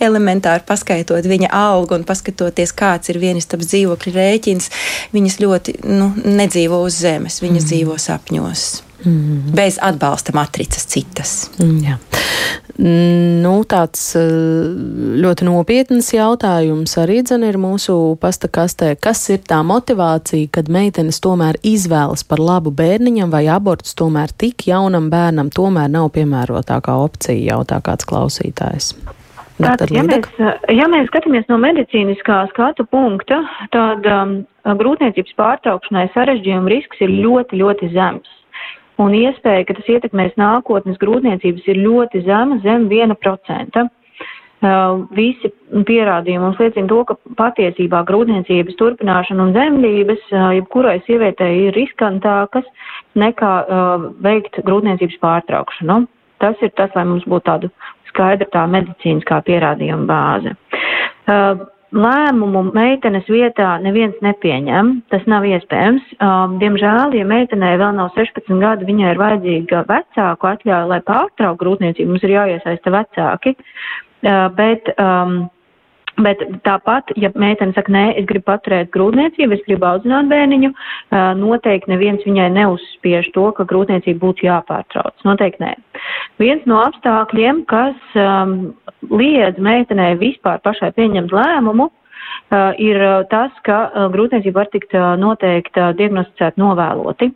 [0.00, 4.70] elementāri paskaitot viņa algu un paskatoties, kāds ir vienistabas dzīvokļa rēķins,
[5.16, 7.72] viņas ļoti nu, nedzīvo uz zemes, viņas mm.
[7.72, 8.68] dzīvo sapņos.
[9.04, 9.54] Mm.
[9.56, 11.50] Bez atbalsta matricas citas.
[11.60, 11.96] Mm, jā.
[12.80, 14.30] Nu, tāds eh,
[15.20, 18.94] ļoti nopietns jautājums arī dzen ir mūsu pastakastē.
[19.00, 24.68] Kas ir tā motivācija, kad meitenes tomēr izvēlas par labu bērniņam vai abortus tomēr tik
[24.70, 28.94] jaunam bērnam tomēr nav piemērotākā opcija, jautā kāds klausītājs?
[29.60, 30.28] Tātad, ja mēs,
[30.72, 33.42] ja mēs skatāmies no medicīniskā skatu punkta,
[33.74, 38.39] tad um, grūtniecības pārtraukšanai sarežģījuma risks ir ļoti, ļoti zems
[39.00, 43.88] un iespēja, ka tas ietekmēs nākotnes grūtniecības ir ļoti zema, zem 1%.
[44.60, 45.48] Uh, visi
[45.88, 52.68] pierādījumi mums liecina to, ka patiesībā grūtniecības turpināšana un zemdības uh, jebkurai sievietei ir riskantākas
[53.16, 56.02] nekā uh, veikt grūtniecības pārtraukšanu.
[56.44, 57.72] Tas ir tas, lai mums būtu tāda
[58.10, 60.52] skaidra tā medicīniskā pierādījuma bāze.
[61.24, 64.92] Uh, lēmumu meitenes vietā neviens nepieņem.
[65.12, 66.06] Tas nav iespējams.
[66.22, 71.64] Um, diemžēl, ja meitenei vēl nav 16 gadi, viņai ir vajadzīga vecāku atļauja, lai pārtrauktu
[71.64, 72.12] grūtniecību.
[72.12, 73.56] Mums ir jāiesaista vecāki.
[74.20, 75.42] Uh, bet, um,
[76.18, 81.30] Bet tāpat, ja meitene saka, nē, es gribu paturēt grūtniecību, es gribu audzināt bērniņu, uh,
[81.38, 85.14] noteikti neviens viņai neuzspiež to, ka grūtniecība būtu jāpārtrauc.
[85.28, 85.74] Noteikti nē.
[86.42, 88.72] Viens no apstākļiem, kas um,
[89.12, 94.96] liedz meitenei vispār pašai pieņemt lēmumu, uh, ir uh, tas, ka uh, grūtniecība var tikt
[95.20, 97.30] noteikta diagnosticēt novēloti.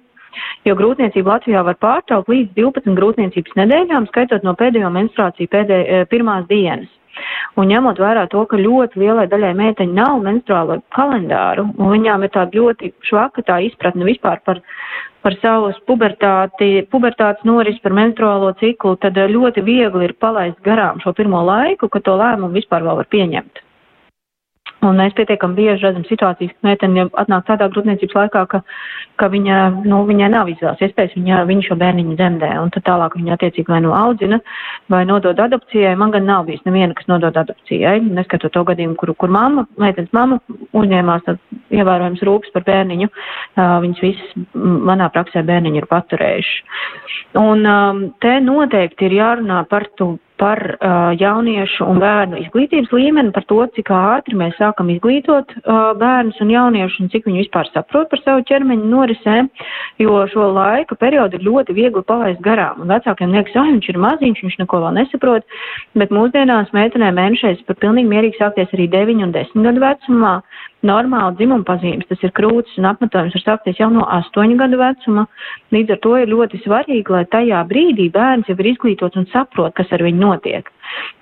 [0.67, 6.49] Jo grūtniecību Latvijā var pārtraukt līdz 12 grūtniecības nedēļām, skaitot no pēdējo menstruāciju pēdē, pirmās
[6.51, 6.91] dienas.
[7.61, 12.33] Un ņemot vērā to, ka ļoti lielai daļai meiteņu nav menstruālo kalendāru, un viņām ir
[12.35, 14.61] tāda ļoti švaka tā izpratne vispār par,
[15.25, 21.15] par savus pubertāti, pubertātes noris, par menstruālo ciklu, tad ļoti viegli ir palaist garām šo
[21.17, 23.64] pirmo laiku, ka to lēmumu vispār vēl var pieņemt.
[24.85, 28.61] Un mēs pietiekami bieži redzam situācijas, ka meitene atnāk tādā grūtniecības laikā, ka,
[29.21, 33.17] ka viņa, nu, viņai nav izvēles iespējas, viņa, viņa šo bērniņu dzemdē, un tad tālāk
[33.19, 34.41] viņa attiecīgi vai nu audzina,
[34.93, 35.95] vai nodod adopcijai.
[36.01, 40.13] Man gan nav bijis neviena, kas nodod adopcijai, neskatot to gadījumu, kur, kur mamma, meitenes
[40.17, 40.41] mamma
[40.77, 41.33] uzņēmās
[41.75, 43.09] ievērojams rūpes par bērniņu.
[43.09, 44.37] Uh, viņas visas
[44.91, 46.61] manā praksē bērniņu ir paturējuši.
[47.41, 53.31] Un um, te noteikti ir jārunā par to par uh, jauniešu un bērnu izglītības līmeni,
[53.35, 57.71] par to, cik ātri mēs sākam izglītot uh, bērnus un jauniešus un cik viņi vispār
[57.71, 59.51] saprot par savu ķermeņa norisēm,
[60.03, 62.83] jo šo laika periodu ir ļoti viegli palaist garām.
[62.83, 65.47] Un vecākiem liekas, ah, viņš ir maziņš, viņš neko vēl nesaprot,
[66.03, 70.37] bet mūsdienās meitenēm mēnešais par pilnīgi mierīgi sākties arī 9 un 10 gadu vecumā.
[70.85, 75.25] Normāli dzimuma pazīmes, tas ir krūtis un apmetojums var sākties jau no 8 gadu vecuma.
[75.73, 79.73] Līdz ar to ir ļoti svarīgi, lai tajā brīdī bērns jau ir izglītots un saprot,
[79.79, 80.69] kas ar viņu notiek.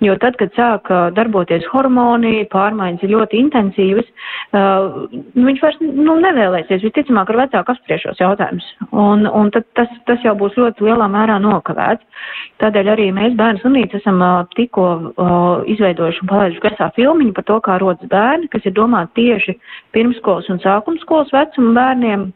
[0.03, 4.09] Jo tad, kad sāk darboties hormoni, pārmaiņas ir ļoti intensīvas,
[4.51, 5.05] uh,
[5.37, 8.67] viņš vairs nu, nevēlēsies visticamāk ar vecāku apspriešos jautājumus.
[8.91, 12.27] Un, un tad tas, tas jau būs ļoti lielā mērā nokavēts.
[12.63, 17.47] Tādēļ arī mēs bērnu slimnīcu esam uh, tikko uh, izveidojuši un palaiduši gaisā filmiņu par
[17.49, 19.57] to, kā rodas bērni, kas ir domāti tieši
[19.95, 22.31] pirmskolas un sākumskolas vecuma bērniem.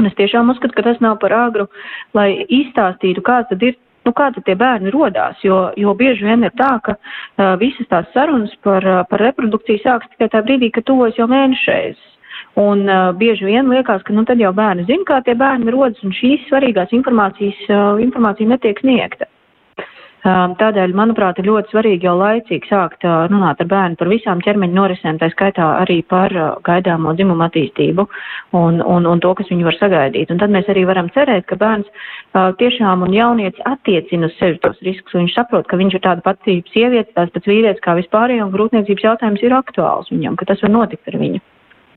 [0.00, 1.66] Un es tiešām uzskatu, ka tas nav par āgru,
[2.16, 3.76] lai izstāstītu, kāds tad ir
[4.06, 7.88] nu, kā tad tie bērni rodās, jo, jo bieži vien ir tā, ka uh, visas
[7.90, 12.00] tās sarunas par, uh, par reprodukciju sākas tikai tā brīdī, kad tuvojas jau mēnešreiz.
[12.62, 16.02] Un uh, bieži vien liekas, ka nu, tad jau bērni zina, kā tie bērni rodas,
[16.04, 19.30] un šīs svarīgās informācijas uh, informācija netiek sniegta.
[20.22, 24.38] Um, tādēļ, manuprāt, ir ļoti svarīgi jau laicīgi sākt uh, runāt ar bērnu par visām
[24.44, 28.04] ķermeņa norisēm, tā skaitā arī par uh, gaidāmo dzimumu attīstību
[28.54, 30.30] un, un, un to, kas viņu var sagaidīt.
[30.30, 34.62] Un tad mēs arī varam cerēt, ka bērns uh, tiešām un jaunietis attiecina uz sevi
[34.62, 37.98] tos riskus, un viņš saprot, ka viņš ir tāda pati sieviete, tās pats vīrietis kā
[37.98, 41.42] vispārējie, un grūtniecības jautājums ir aktuāls viņam, ka tas var notikt ar viņu.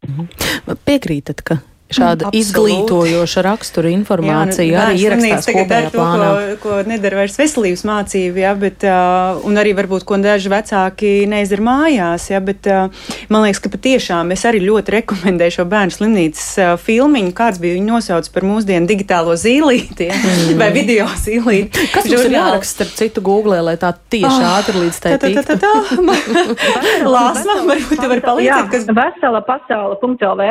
[0.10, 0.76] Mhm.
[0.90, 1.62] Piekrītat, ka
[1.94, 6.30] šāda mm, izglītojoša rakstura informācija jā, nu, arī ierakstās kopējā to, plānā.
[6.58, 11.12] Ko, ko nedara vairs veselības mācība, jā, bet, uh, un arī varbūt, ko daži vecāki
[11.30, 15.94] neizdara mājās, jā, bet uh, man liekas, ka patiešām es arī ļoti rekomendēju šo bērnu
[15.94, 20.56] slimnīcas uh, filmiņu, kāds bija viņa nosauc par mūsdienu digitālo zīlīti, jā, mm.
[20.62, 21.86] vai video zīlīti.
[21.94, 25.46] Kas mums ir jāraksta starp citu Google, lai tā tieši oh, ātri līdz tai tiktu?
[25.46, 26.56] Tā, tā, tā, tā.
[27.16, 28.90] Lāsma, varbūt tu vari palīdzēt, kas...
[28.96, 30.50] Vesela pasaule.lv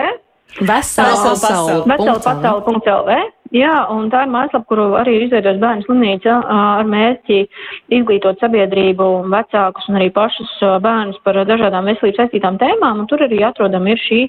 [0.60, 1.82] Vesela pasaule.
[1.90, 3.16] Vesela pasaule.lv.
[3.54, 7.36] Jā, un tā ir mājaslapa, kuru arī ir izveidojusi bērnu slimnīca ar mērķi
[7.94, 13.44] izglītot sabiedrību, vecākus un arī pašus bērnus par dažādām veselības saistītām tēmām, un tur arī
[13.46, 14.24] atrodam ir šī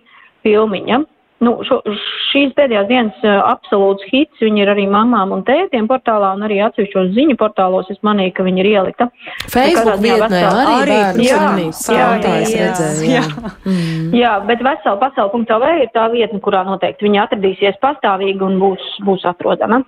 [0.46, 1.02] filmiņa.
[1.44, 1.82] Nu, šo,
[2.30, 6.62] šīs pēdējās dienas uh, absolūts hits, viņi ir arī mamām un tētiem portālā un arī
[6.64, 7.90] atsevišķos ziņu portālos.
[7.92, 9.10] Es manīju, ka viņi ir ielikta.
[9.52, 13.26] Facebook vietnē arī, arī jā, jā, jā, jā, redzēju, jā.
[13.26, 13.52] Jā.
[13.68, 14.16] Mm.
[14.16, 19.28] jā, bet vesela pasauli.lv ir tā vietne, kurā noteikti viņi atradīsies pastāvīgi un būs, būs
[19.28, 19.84] atrodama.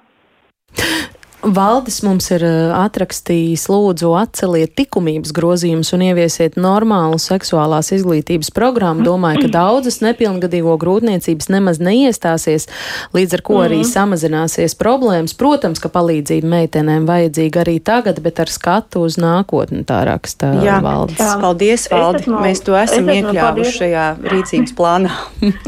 [1.46, 9.06] Valdis mums ir eh, atrakstījis, lūdzu, atceliet likumības grozījumus un ieviesiet normālu seksuālās izglītības programmu.
[9.06, 12.66] Domāju, ka daudzas nepilngadīgo grūtniecības nemaz neiestāsies,
[13.14, 13.90] līdz ar ko arī mm.
[13.92, 15.36] samazināsies problēmas.
[15.38, 20.80] Protams, ka palīdzība meitenēm vajadzīga arī tagad, bet ar skatu uz nākotni tā raksta Jā,
[20.82, 21.22] Valdis.
[21.22, 21.38] Jā.
[21.44, 22.26] Paldies, Valdi!
[22.26, 25.14] Esmu, Mēs to esam iekļāvuši šajā rīcības plānā.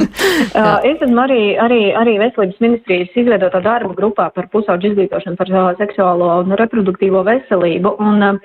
[0.90, 6.30] es esmu arī, arī, arī veselības ministrijas izveidotā darba grupā par pusauģu izglītošanu par seksuālo
[6.44, 7.94] un reproduktīvo veselību.
[8.04, 8.40] Un uh,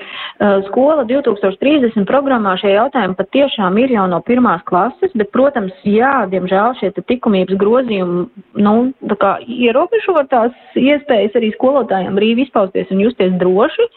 [0.68, 6.76] skola 2030 programmā šie jautājumi patiešām ir jau no pirmās klases, bet, protams, jā, diemžēl
[6.80, 8.26] šie likumības grozījumi,
[8.66, 8.74] nu,
[9.12, 13.88] tā kā ierobežo tās iespējas arī skolotājiem brīvi izpausties un justies droši,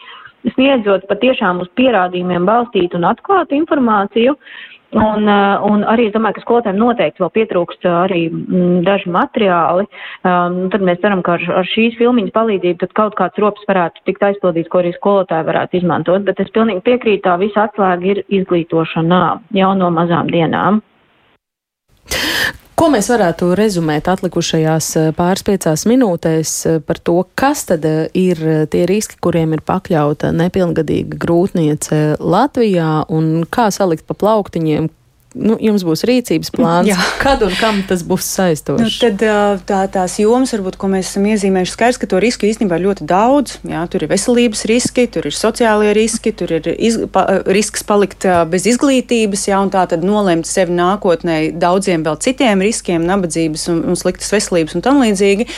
[0.54, 4.36] sniedzot patiešām uz pierādījumiem balstītu un atklātu informāciju.
[4.38, 8.78] Uh, Un, uh, un arī es domāju, ka skolotājiem noteikti vēl pietrūkst uh, arī mm,
[8.86, 9.84] daži materiāli.
[10.24, 14.06] Um, tad mēs ceram, ka ar, ar šīs filmiņas palīdzību tad kaut kāds rops varētu
[14.08, 16.24] tikt aizpildīts, ko arī skolotāji varētu izmantot.
[16.24, 19.24] Bet es pilnīgi piekrītu, tā visa atslēga ir izglītošanā
[19.60, 20.80] jau no mazām dienām.
[22.78, 28.04] Ko mēs varētu rezumēt atlikušajās eh, pāris piecās minūtēs eh, par to, kas tad eh,
[28.14, 28.38] ir
[28.70, 34.86] tie riski, kuriem ir pakļauta nepilngadīga grūtniece Latvijā un kā salikt pa plauktiņiem,
[35.38, 36.98] nu, jums būs rīcības plāns, Jā.
[37.22, 38.82] kad un kam tas būs saistošs?
[38.82, 39.22] Nu, tad
[39.68, 43.06] tā, tās jomas, varbūt, ko mēs esam iezīmējuši, skaidrs, ka to risku īstenībā ir ļoti
[43.08, 43.58] daudz.
[43.68, 48.26] Jā, tur ir veselības riski, tur ir sociālie riski, tur ir iz, pa, risks palikt
[48.50, 53.82] bez izglītības, jā, un tā tad nolemt sevi nākotnē daudziem vēl citiem riskiem, nabadzības un,
[53.92, 55.48] un sliktas veselības un tam līdzīgi.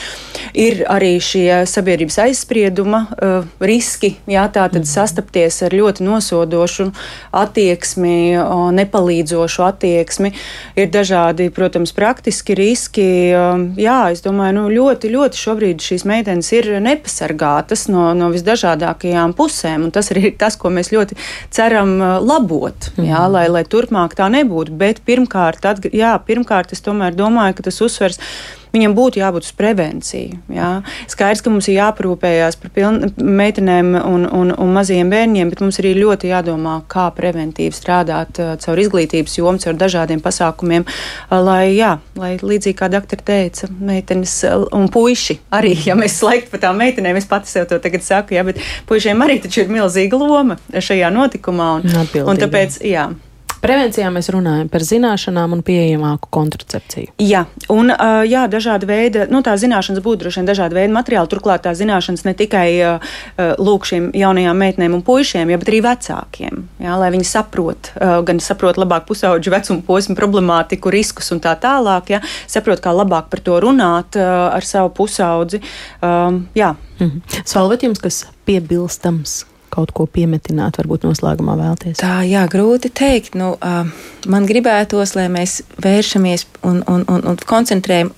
[0.61, 4.89] Ir arī šie sabiedrības aizsprieduma uh, riski, jā, tā tad mm.
[4.91, 6.91] sastapties ar ļoti nosodošu
[7.41, 9.70] attieksmi, uh, nepalīdzošu attieksmi.
[10.79, 13.07] Ir dažādi, protams, praktiski riski.
[13.35, 19.35] Um, jā, es domāju, nu, ļoti, ļoti šobrīd šīs meitenes ir nepasargātas no, no visdažādākajām
[19.37, 19.89] pusēm.
[19.95, 21.19] Tas arī ir tas, ko mēs ļoti
[21.53, 23.35] ceram uh, labot, jā, mhm.
[23.35, 24.75] lai, lai turpmāk tā nebūtu.
[24.81, 28.21] Bet pirmkārt, atg jā, pirmkārt, es tomēr domāju, ka tas uzsvers
[28.73, 30.39] viņam būtu jābūt uz prevenciju.
[30.55, 30.69] Jā.
[31.11, 35.79] Skaidrs, ka mums ir jāparūpējās par piln, meitenēm un, un, un maziem bērniem, bet mums
[35.81, 41.73] arī ļoti jādomā, kā preventīvi strādāt uh, caur izglītības jomu, caur dažādiem pasākumiem, uh, lai,
[41.77, 46.65] jā, lai līdzīgi kā doktora teica, meitenes uh, un puiši arī, ja mēs slēgtu par
[46.67, 50.19] tām meitenēm, es pati sev to tagad saku, jā, bet puišiem arī taču ir milzīga
[50.21, 51.73] loma šajā notikumā.
[51.81, 53.09] Un, un tāpēc, jā.
[53.61, 57.11] Prevencijā mēs runājam par zināšanām un pieejamāku kontracepciju.
[57.21, 57.93] Jā, un
[58.25, 61.29] jā, dažādi veidi, nu tā zināšanas būtu droši vien dažādi veidi materiāli.
[61.29, 62.65] Turklāt tā zināšanas ne tikai
[63.61, 66.63] lūk šiem jaunajām meitenēm un puišiem, ja, bet arī vecākiem.
[66.81, 67.91] Jā, lai viņi saprot,
[68.27, 72.15] gan saprot labāk pusauģu vecuma posmu problemātiku, riskus un tā tālāk.
[72.15, 75.61] Jā, saprot, kā labāk par to runāt ar savu pusaudzi.
[76.01, 76.73] Um, jā.
[77.01, 77.45] Mhm.
[77.45, 81.99] Salvet jums, kas piebilstams, kaut ko piemetināt, varbūt noslēgumā vēlties?
[82.01, 83.37] Tā, jā, grūti teikt.
[83.39, 83.53] Nu,
[84.31, 88.11] man gribētos, lai mēs vēršamies un, un, un, un koncentrējam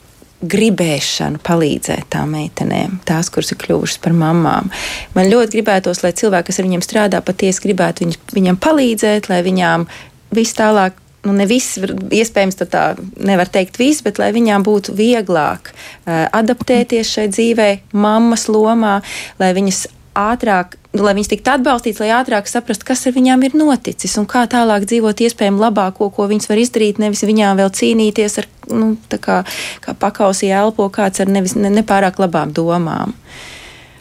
[0.43, 4.67] gribēšanu palīdzēt tām meitenēm, tās, kuras ir kļuvušas par mamām.
[5.15, 9.39] Man ļoti gribētos, lai cilvēki, kas ar viņiem strādā, patiesi gribētu viņ, viņam palīdzēt, lai
[9.45, 9.87] viņām
[10.35, 10.99] viss tālāk.
[11.23, 17.13] Nu, ne viss, iespējams, tā nevar teikt viss, bet lai viņām būtu vieglāk uh, adaptēties
[17.15, 18.97] šai dzīvē, mammas lomā,
[19.39, 19.85] lai viņas
[20.17, 24.45] ātrāk, lai viņas tiktu atbalstītas, lai ātrāk saprastu, kas ar viņām ir noticis un kā
[24.49, 29.19] tālāk dzīvot iespējami labāko, ko viņas var izdarīt, nevis viņām vēl cīnīties ar, nu, tā
[29.21, 29.39] kā,
[29.83, 33.15] kā pakausī elpo kāds ar nevis ne, nepārāk labām domām.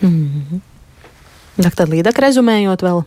[0.03, 0.61] Mm -hmm.
[1.63, 3.05] Doktor Līdaka rezumējot vēl.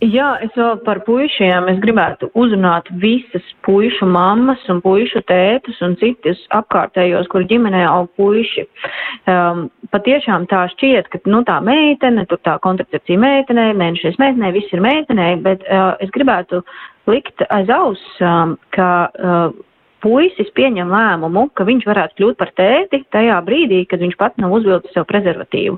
[0.00, 1.66] Jā, es vēl par puišiem.
[1.68, 8.08] Es gribētu uzrunāt visas puišu mammas un puišu tētus un citus apkārtējos, kur ģimenē aug
[8.16, 8.64] puiši.
[9.28, 14.72] Um, patiešām tā šķiet, ka nu, tā meitene, tur tā kontracepcija meitenē, mēnešies meitenē, viss
[14.72, 16.62] ir meitenē, bet uh, es gribētu
[17.10, 19.52] likt aiz aus, um, ka uh,
[20.00, 24.56] puisis pieņem lēmumu, ka viņš varētu kļūt par tēti tajā brīdī, kad viņš pats nav
[24.62, 25.76] uzvilcis sev prezervatīvu.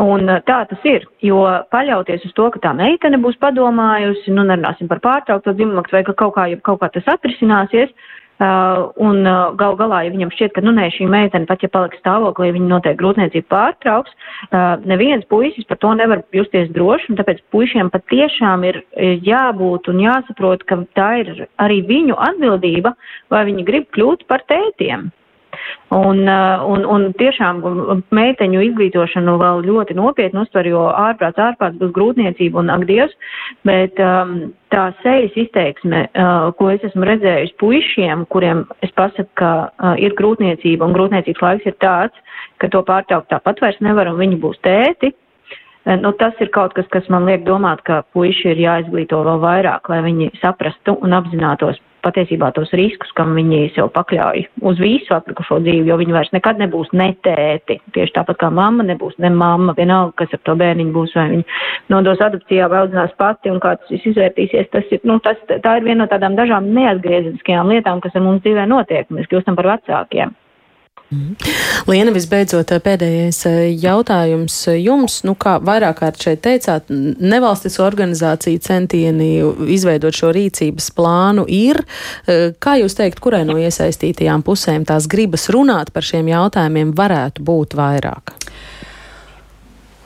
[0.00, 1.42] Un tā tas ir, jo
[1.74, 6.14] paļauties uz to, ka tā meitene būs padomājusi, nu nerunāsim par pārtraukto dzimumaks vai ka
[6.16, 7.92] kaut kā, ja kaut kā tas atrisināsies,
[8.40, 11.70] uh, un uh, gal galā, ja viņam šķiet, ka, nu nē, šī meitene pat, ja
[11.72, 17.20] paliks stāvoklī, viņa noteikti grūtniecību pārtrauks, uh, neviens puisis par to nevar justies droši, un
[17.20, 18.82] tāpēc puišiem pat tiešām ir
[19.26, 22.96] jābūt un jāsaprot, ka tā ir arī viņu atbildība,
[23.32, 25.10] vai viņi grib kļūt par tētiem.
[25.90, 27.60] Un, uh, un, un tiešām
[28.14, 33.16] meiteņu izglītošanu vēl ļoti nopietni uztver, jo ārprāts, ārprāts būs grūtniecība un ak Dievs,
[33.66, 34.36] bet um,
[34.70, 40.14] tā sejas izteiksme, uh, ko es esmu redzējusi puišiem, kuriem es pasaku, ka uh, ir
[40.20, 44.62] grūtniecība un grūtniecības laiks ir tāds, ka to pārtraukt tāpat vairs nevar un viņi būs
[44.66, 45.14] tēti.
[45.88, 49.88] Nu, tas ir kaut kas, kas man liek domāt, ka puiši ir jāizglīto vēl vairāk,
[49.88, 55.60] lai viņi saprastu un apzinātos patiesībā tos riskus, kam viņi sev pakļauj uz visu atlikušo
[55.64, 57.78] dzīvi, jo viņi vairs nekad nebūs netēti.
[57.96, 61.46] Tieši tāpat kā mamma nebūs ne mamma, vienalga, kas ar to bērniņu būs, vai viņi
[61.92, 64.70] nodos adopcijā vai audzinās pati un kā tas viss izvērtīsies.
[64.74, 68.44] Tas ir, nu, tas, tā ir viena no tādām dažām neatgriezeniskajām lietām, kas ar mums
[68.46, 69.10] dzīvē notiek.
[69.14, 70.36] Mēs kļūstam par vecākiem.
[71.90, 75.20] Liena, visbeidzot, pēdējais eh, jautājums jums.
[75.26, 79.30] Nu, kā vairāk kārt šeit teicāt, nevalstisko organizāciju centieni
[79.74, 81.82] izveidot šo rīcības plānu ir.
[82.30, 87.42] Eh, kā jūs teikt, kurai no iesaistītajām pusēm tās gribas runāt par šiem jautājumiem varētu
[87.42, 88.36] būt vairāk?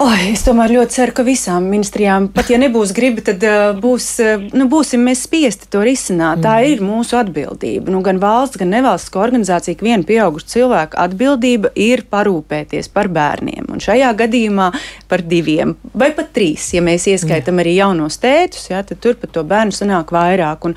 [0.03, 4.09] Oi, es tomēr ļoti ceru, ka visām ministrijām, pat ja nebūs griba, tad uh, būs,
[4.19, 6.41] uh, nu, būsim mēs spiesti to risināt.
[6.41, 6.43] Mm.
[6.43, 7.93] Tā ir mūsu atbildība.
[7.95, 13.69] Nu, gan valsts, gan nevalstisko organizāciju, ka viena pieauguša cilvēka atbildība ir parūpēties par bērniem.
[13.71, 14.73] Un šajā gadījumā
[15.09, 19.31] par diviem vai pat trīs, ja mēs ieskaitām arī jaunos tētus, ja, tad tur pat
[19.39, 20.67] to bērnu sanāk vairāk.
[20.67, 20.75] Un,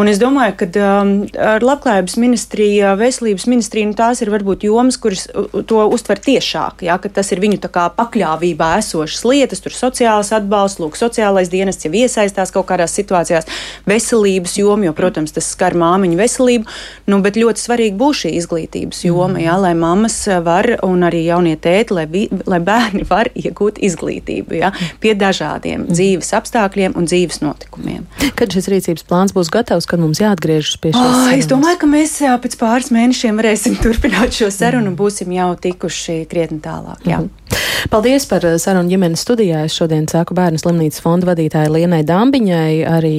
[0.00, 4.96] un es domāju, ka um, ar labklājības ministriju, veselības ministriju, nu, tās ir varbūt jomas,
[4.96, 5.28] kuras
[5.68, 10.80] to uztver tiešāk, ja, ka tas ir viņu pakļāvība sabiedrībā esošas lietas, tur sociālais atbalsts,
[10.80, 13.46] lūk, sociālais dienests jau iesaistās kaut kādās situācijās,
[13.86, 16.64] veselības joma, jo, protams, tas skar māmiņu veselību,
[17.06, 21.56] nu, bet ļoti svarīgi būs šī izglītības joma, jā, lai mammas var un arī jaunie
[21.56, 27.42] tēti, lai, vi, lai bērni var iegūt izglītību jā, pie dažādiem dzīves apstākļiem un dzīves
[27.42, 28.06] notikumiem.
[28.38, 31.00] Kad šis rīcības plāns būs gatavs, kad mums jāatgriežas pie šīs?
[31.02, 35.32] Oh, es domāju, ka mēs jā, pēc pāris mēnešiem varēsim turpināt šo sarunu un būsim
[35.34, 37.02] jau tikuši krietni tālāk.
[37.08, 37.22] Jā.
[37.22, 37.44] -hmm.
[37.90, 39.64] Paldies par eh, sarunu ģimenes studijā.
[39.68, 43.16] Es šodien saku bērnu slimnīcas fonda vadītāja Lienai Dambiņai, arī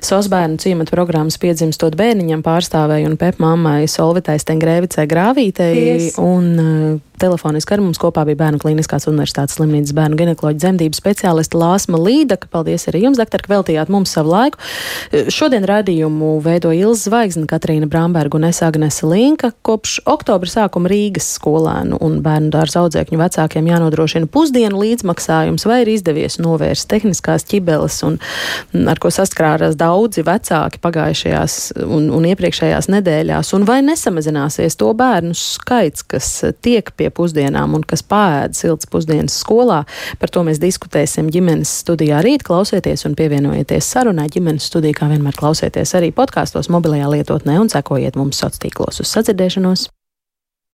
[0.00, 6.12] SOS bērnu ciemata programmas piedzimstot bērniņam pārstāvēju un pep mammai Solvitai Stengrēvicai Grāvītei.
[6.22, 11.58] Un, uh, telefoniski ar mums kopā bija Bērnu Kliniskās universitātes slimnīcas bērnu ginekoloģa dzemdību speciāliste
[11.58, 12.50] Lāsma Līdaka.
[12.52, 14.60] Paldies arī jums, doktor, ka veltījāt mums savu laiku.
[15.32, 19.52] Šodien radījumu veido Ilza Zvaigzne, Katrīna Bramberga un es Agnese Linka.
[19.66, 25.92] Kopš oktobra sākuma Rīgas skolēnu un bērnu dārza audzēkņu vecākiem jānodrošina pusdienu līdzmaksājums, vai ir
[25.94, 28.18] izdevies novērst tehniskās ķibeles, un,
[28.90, 35.36] ar ko saskrārās daudzi vecāki pagājušajās un, un iepriekšējās nedēļās, un vai nesamazināsies to bērnu
[35.38, 36.32] skaits, kas
[36.64, 39.82] tiek pie pusdienām un kas pāēd silts pusdienas skolā.
[40.20, 42.46] Par to mēs diskutēsim ģimenes studijā rīt.
[42.46, 48.18] Klausieties un pievienojieties sarunai ģimenes studijā, kā vienmēr klausieties arī podkāstos, mobilajā lietotnē un sekojiet
[48.18, 49.88] mums sociālos tīklos uz sadzirdēšanos.